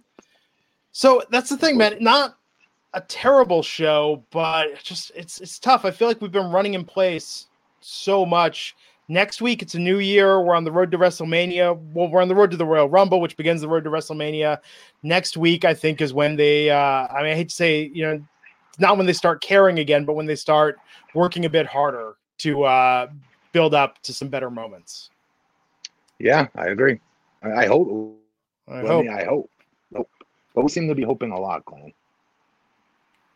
[0.97, 1.97] So that's the thing, man.
[2.01, 2.37] Not,
[2.95, 5.85] a terrible show, but it's just it's it's tough.
[5.85, 7.49] I feel like we've been running in place
[7.81, 8.75] so much.
[9.09, 10.41] Next week it's a new year.
[10.41, 11.79] We're on the road to WrestleMania.
[11.93, 14.59] Well, we're on the road to the Royal Rumble, which begins the road to WrestleMania.
[15.03, 16.71] Next week, I think, is when they.
[16.71, 18.25] Uh, I mean, I hate to say, you know,
[18.79, 20.79] not when they start caring again, but when they start
[21.15, 23.07] working a bit harder to uh,
[23.53, 25.11] build up to some better moments.
[26.19, 27.01] Yeah, I agree.
[27.43, 28.19] I, I hope.
[28.69, 29.05] I Well, I, hope.
[29.05, 29.51] mean, I hope.
[29.93, 30.09] Nope.
[30.55, 31.93] But we seem to be hoping a lot, Glenn.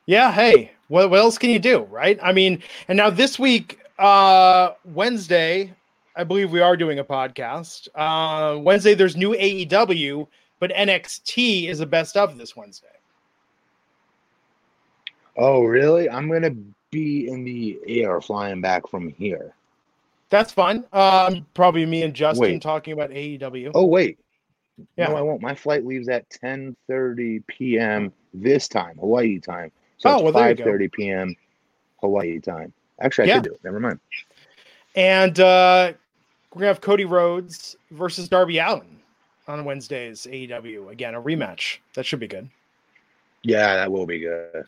[0.07, 2.19] Yeah, hey, what, what else can you do, right?
[2.23, 5.75] I mean, and now this week, uh Wednesday,
[6.17, 7.89] I believe we are doing a podcast.
[7.95, 10.27] Uh Wednesday there's new AEW,
[10.61, 12.87] but NXT is the best of this Wednesday.
[15.39, 16.11] Oh, really?
[16.11, 16.55] I'm gonna
[16.91, 19.55] be in the air flying back from here.
[20.31, 20.85] That's fun.
[20.93, 22.63] Um probably me and Justin Wait.
[22.63, 23.71] talking about AEW.
[23.75, 24.19] Oh, wait.
[24.97, 25.09] Yeah.
[25.09, 25.41] No, I won't.
[25.41, 28.13] My flight leaves at 10:30 p.m.
[28.35, 29.73] this time, Hawaii time.
[29.99, 30.65] So Oh, it's well, there you go.
[30.65, 31.37] 5:30 p.m.
[32.01, 32.73] Hawaii time.
[33.01, 33.41] Actually, I Yeah.
[33.41, 33.65] could do it.
[33.65, 34.01] Never mind.
[34.97, 35.93] And uh
[36.53, 38.99] we're gonna have Cody Rhodes versus Darby Allin
[39.47, 40.91] on Wednesday's AEW.
[40.91, 41.79] Again, a rematch.
[41.95, 42.49] That should be good.
[43.43, 44.65] Yeah, that will be good.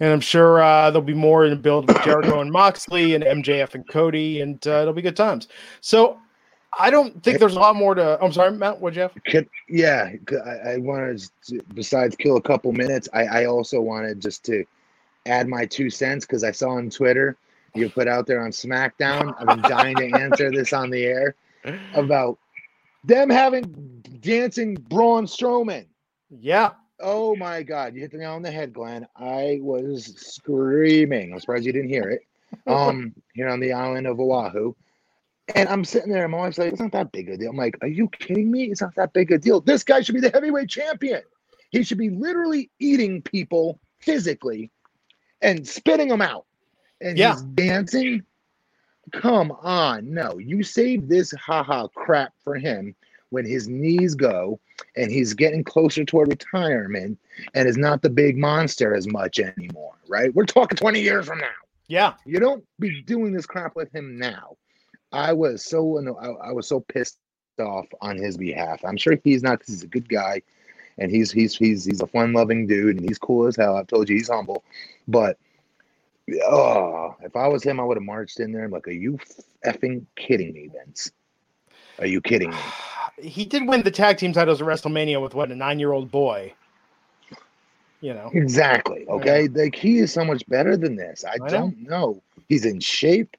[0.00, 3.22] And I'm sure uh, there'll be more in the build with Jericho and Moxley and
[3.22, 5.48] MJF and Cody, and uh, it'll be good times.
[5.82, 6.18] So
[6.78, 8.18] I don't think there's a lot more to.
[8.22, 8.80] I'm sorry, Matt.
[8.80, 9.12] What'd you have?
[9.26, 10.12] Could, yeah,
[10.44, 14.64] I, I wanted to, besides kill a couple minutes, I, I also wanted just to
[15.26, 17.36] add my two cents because I saw on Twitter
[17.74, 19.34] you put out there on SmackDown.
[19.38, 21.34] I've been dying to answer this on the air
[21.94, 22.38] about
[23.04, 25.86] them having dancing Braun Strowman.
[26.30, 26.70] Yeah,
[27.02, 29.06] Oh my God, you hit the nail on the head, Glenn.
[29.16, 31.32] I was screaming.
[31.32, 32.22] I'm surprised you didn't hear it.
[32.66, 34.74] Um, here on the island of Oahu.
[35.54, 37.50] And I'm sitting there, and my wife's like, it's not that big a deal.
[37.50, 38.64] I'm like, are you kidding me?
[38.64, 39.60] It's not that big a deal.
[39.60, 41.22] This guy should be the heavyweight champion.
[41.70, 44.70] He should be literally eating people physically
[45.42, 46.46] and spitting them out.
[47.00, 47.32] And Yeah.
[47.32, 48.22] he's dancing.
[49.12, 50.12] Come on.
[50.12, 52.94] No, you save this haha crap for him
[53.30, 54.60] when his knees go
[54.96, 57.18] and he's getting closer toward retirement
[57.54, 60.34] and is not the big monster as much anymore, right?
[60.34, 61.46] We're talking 20 years from now.
[61.88, 62.14] yeah.
[62.26, 64.56] You don't be doing this crap with him now.
[65.12, 67.18] I was so I, I was so pissed
[67.58, 68.84] off on his behalf.
[68.84, 69.58] I'm sure he's not.
[69.58, 70.42] Because he's a good guy,
[70.98, 73.76] and he's he's he's he's a fun-loving dude, and he's cool as hell.
[73.76, 74.64] I've told you he's humble,
[75.08, 75.36] but
[76.44, 78.64] oh, if I was him, I would have marched in there.
[78.64, 79.18] I'm like, are you
[79.64, 81.10] effing kidding me, Vince?
[82.00, 82.56] Are you kidding me?
[83.20, 86.54] He did win the tag team titles at WrestleMania with what a nine-year-old boy.
[88.00, 89.06] You know, Exactly.
[89.08, 89.46] Okay.
[89.48, 91.22] Like he is so much better than this.
[91.26, 92.22] I, I don't know.
[92.48, 93.36] He's in shape.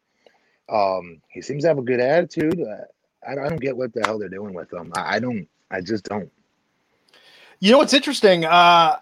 [0.69, 2.61] Um, he seems to have a good attitude.
[2.61, 2.83] Uh,
[3.27, 4.91] I, I don't get what the hell they're doing with him.
[4.95, 5.47] I, I don't.
[5.71, 6.31] I just don't.
[7.59, 8.45] you know what's interesting?
[8.45, 8.97] Uh,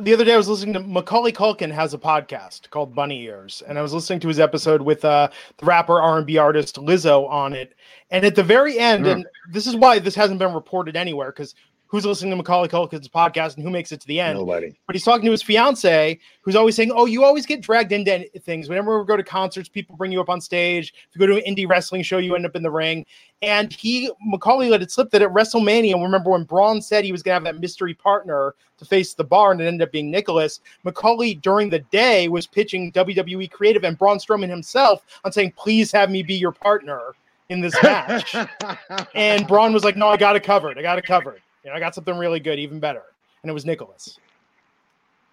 [0.00, 3.62] the other day I was listening to Macaulay Culkin has a podcast called Bunny Ears,
[3.66, 6.76] and I was listening to his episode with uh, the rapper R and B artist
[6.76, 7.74] Lizzo on it.
[8.10, 9.10] And at the very end, Hmm.
[9.10, 11.54] and this is why this hasn't been reported anywhere, because
[11.88, 14.38] who's listening to Macaulay Culkin's podcast and who makes it to the end?
[14.38, 14.74] Nobody.
[14.86, 18.28] but he's talking to his fiance who's always saying, Oh, you always get dragged into
[18.40, 18.68] things.
[18.68, 20.94] Whenever we go to concerts, people bring you up on stage.
[21.08, 23.04] If you go to an indie wrestling show, you end up in the ring.
[23.40, 27.22] And he, Macaulay, let it slip that at WrestleMania, remember when Braun said he was
[27.22, 30.10] going to have that mystery partner to face the bar and it ended up being
[30.10, 35.52] Nicholas, Macaulay during the day was pitching WWE Creative and Braun Strowman himself on saying,
[35.56, 37.14] Please have me be your partner
[37.48, 38.34] in this match.
[39.14, 40.78] and Braun was like, No, I got it covered.
[40.78, 41.40] I got it covered.
[41.64, 43.02] You know, I got something really good, even better.
[43.42, 44.18] And it was Nicholas.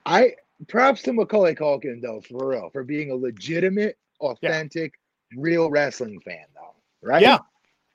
[0.06, 0.34] I
[0.68, 4.94] props to Macaulay Culkin though, for real, for being a legitimate, authentic,
[5.36, 6.76] real wrestling fan though.
[7.02, 7.22] Right?
[7.22, 7.40] Yeah.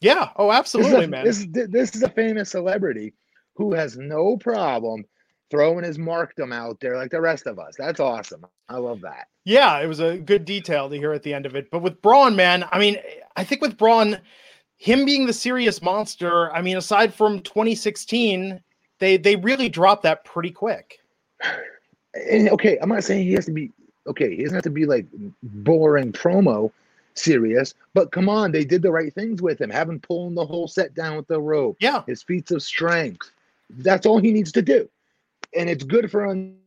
[0.01, 0.31] Yeah.
[0.37, 1.24] Oh, This absolutely, a, man.
[1.24, 3.12] this, is, this is a famous celebrity
[3.55, 5.05] who has no problem
[5.51, 7.74] throwing his markdom out there like the rest of us.
[7.76, 8.47] That's awesome.
[8.68, 9.26] I love that.
[9.45, 11.70] yeah, it was a good detail to hear at the end of it.
[11.70, 12.99] But with Braun, man, I mean,
[13.37, 14.18] I think with Braun,
[14.81, 18.61] him being the serious monster, I mean, aside from 2016,
[18.99, 21.01] they they really dropped that pretty quick.
[22.14, 23.70] And, okay, I'm not saying he has to be
[24.07, 24.35] okay.
[24.35, 25.07] He doesn't have to be like
[25.43, 26.72] boring promo
[27.14, 29.68] serious, but come on, they did the right things with him.
[29.68, 31.76] Have him pulling the whole set down with the rope.
[31.78, 32.03] Yeah.
[32.07, 33.31] His feats of strength.
[33.68, 34.89] That's all he needs to do,
[35.55, 36.59] and it's good for an-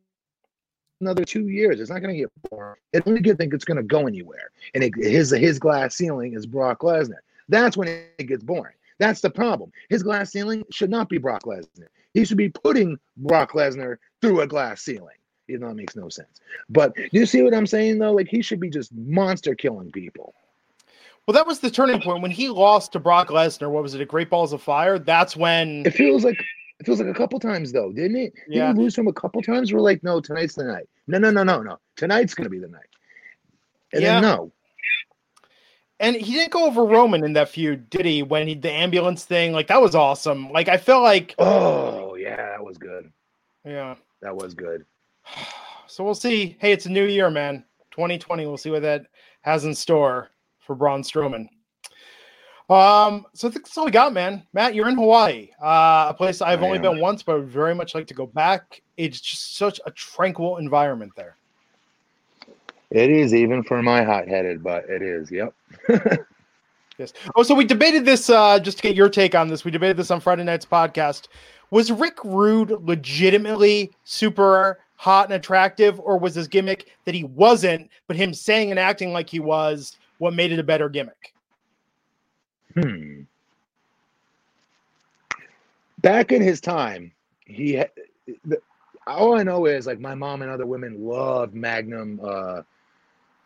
[1.01, 1.79] another two years.
[1.79, 2.79] It's not going to get boring.
[2.93, 4.51] It only get think it's going to go anywhere.
[4.75, 7.17] And it, his his glass ceiling is Brock Lesnar.
[7.49, 8.75] That's when it gets boring.
[8.99, 9.71] That's the problem.
[9.89, 11.87] His glass ceiling should not be Brock Lesnar.
[12.13, 15.15] He should be putting Brock Lesnar through a glass ceiling.
[15.47, 16.39] You know, it makes no sense.
[16.69, 18.13] But do you see what I'm saying though?
[18.13, 20.33] Like he should be just monster killing people.
[21.27, 23.69] Well, that was the turning point when he lost to Brock Lesnar.
[23.69, 24.01] What was it?
[24.01, 24.99] A Great Balls of Fire.
[24.99, 25.85] That's when.
[25.85, 26.37] It feels like
[26.79, 28.33] It feels like a couple times though, didn't it?
[28.47, 28.67] Yeah.
[28.67, 29.73] Didn't we lose him a couple times?
[29.73, 30.87] We're like, no, tonight's the night.
[31.07, 31.79] No, no, no, no, no.
[31.95, 32.81] Tonight's gonna be the night.
[33.93, 34.19] And Yeah.
[34.19, 34.51] then no.
[36.03, 38.23] And he didn't go over Roman in that feud, did he?
[38.23, 40.51] When he the ambulance thing, like that was awesome.
[40.51, 43.09] Like I felt like, Oh yeah, that was good.
[43.65, 43.95] yeah.
[44.21, 44.85] That was good.
[45.85, 46.57] So we'll see.
[46.59, 47.63] Hey, it's a new year, man.
[47.91, 48.47] 2020.
[48.47, 49.05] We'll see what that
[49.41, 50.29] has in store
[50.59, 51.47] for Braun Strowman.
[52.67, 54.41] Um, so I think that's all we got, man.
[54.53, 56.81] Matt, you're in Hawaii, uh, a place I've I only am.
[56.81, 58.81] been once, but I would very much like to go back.
[58.97, 61.37] It's just such a tranquil environment there.
[62.93, 65.31] It is even for my hot headed, but it is.
[65.31, 65.53] Yep.
[66.99, 67.11] Yes.
[67.35, 69.65] Oh, so we debated this uh, just to get your take on this.
[69.65, 71.27] We debated this on Friday night's podcast.
[71.71, 77.89] Was Rick Rude legitimately super hot and attractive, or was his gimmick that he wasn't,
[78.07, 81.33] but him saying and acting like he was what made it a better gimmick?
[82.75, 83.21] Hmm.
[86.01, 87.11] Back in his time,
[87.45, 87.83] he
[88.45, 88.61] the,
[89.07, 92.19] all I know is like my mom and other women loved Magnum.
[92.23, 92.61] Uh,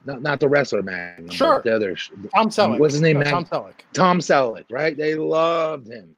[0.08, 1.62] not not the wrestler Magnum, Sure.
[1.64, 1.96] the other
[2.34, 2.80] Tom Selleck.
[2.80, 3.26] What's his name, No.
[3.26, 3.74] Tom Selleck.
[3.94, 4.98] Tom Selleck, right?
[4.98, 6.16] They loved him.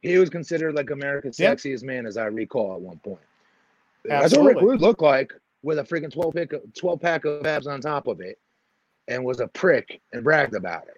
[0.00, 1.54] He was considered like America's Yeah.
[1.54, 3.20] sexiest man, as I recall at one point.
[4.10, 4.20] Absolutely.
[4.20, 4.72] That's what Rick.
[4.72, 5.32] Rude looked like
[5.62, 8.36] with a freaking 12 pack, 12 pack of abs on top of it
[9.06, 10.96] and was a prick and bragged about it.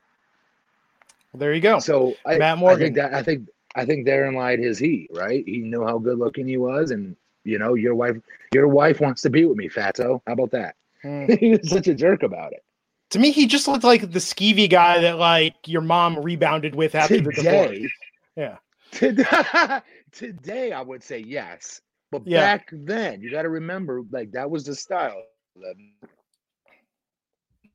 [1.32, 1.80] Well, there you go.
[1.80, 2.78] So I, Matt I Morgan.
[2.80, 5.42] think that I think I think therein lied his heat, right?
[5.46, 8.16] He knew how good looking he was, and you know, your wife
[8.54, 10.22] your wife wants to be with me, Fatso.
[10.26, 10.76] How about that?
[11.04, 11.26] Hmm.
[11.40, 12.64] he was such a jerk about it.
[13.10, 16.94] To me, he just looked like the skeevy guy that like your mom rebounded with
[16.96, 17.68] after the divorce.
[17.68, 17.88] Today,
[18.36, 18.56] Yeah.
[18.90, 19.80] today,
[20.12, 21.80] today, I would say yes,
[22.10, 22.40] but Yeah.
[22.40, 25.22] back then, you got to remember, like that was the style.
[25.56, 25.74] The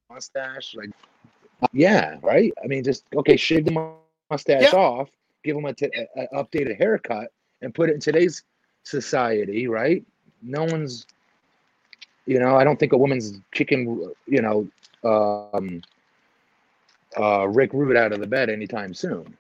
[0.10, 0.90] mustache, like
[1.72, 2.52] yeah, right.
[2.64, 3.72] I mean, just okay, shave the
[4.30, 4.80] mustache Yeah.
[4.80, 5.10] off,
[5.44, 8.44] give him a, t- a- a updated haircut, and put it in today's
[8.84, 10.04] society, right?
[10.42, 11.06] No one's,
[12.30, 14.68] you know, I don't think a woman's kicking, you know,
[15.04, 15.82] um,
[17.20, 19.36] uh, Rick Rude out of the bed anytime soon.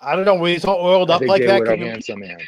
[0.00, 0.36] I don't know.
[0.36, 2.38] When he's all oiled I up like that, can you- handsome man.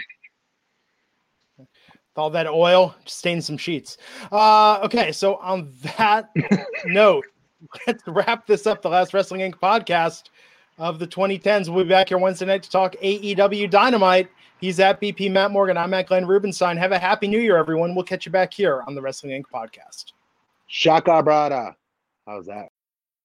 [2.17, 3.97] all that oil stains some sheets.
[4.31, 6.29] Uh, okay, so on that
[6.85, 7.25] note,
[7.87, 8.83] let's wrap this up.
[8.83, 9.55] The last Wrestling Inc.
[9.55, 10.25] podcast
[10.79, 11.69] of the 2010s.
[11.69, 14.29] We'll be back here Wednesday night to talk AEW Dynamite.
[14.61, 15.79] He's at BP Matt Morgan.
[15.79, 16.77] I'm at Glenn Rubenstein.
[16.77, 17.95] Have a happy new year, everyone.
[17.95, 19.47] We'll catch you back here on the Wrestling Inc.
[19.53, 20.13] podcast.
[20.67, 21.75] Shaka Brada.
[22.27, 22.69] How's that?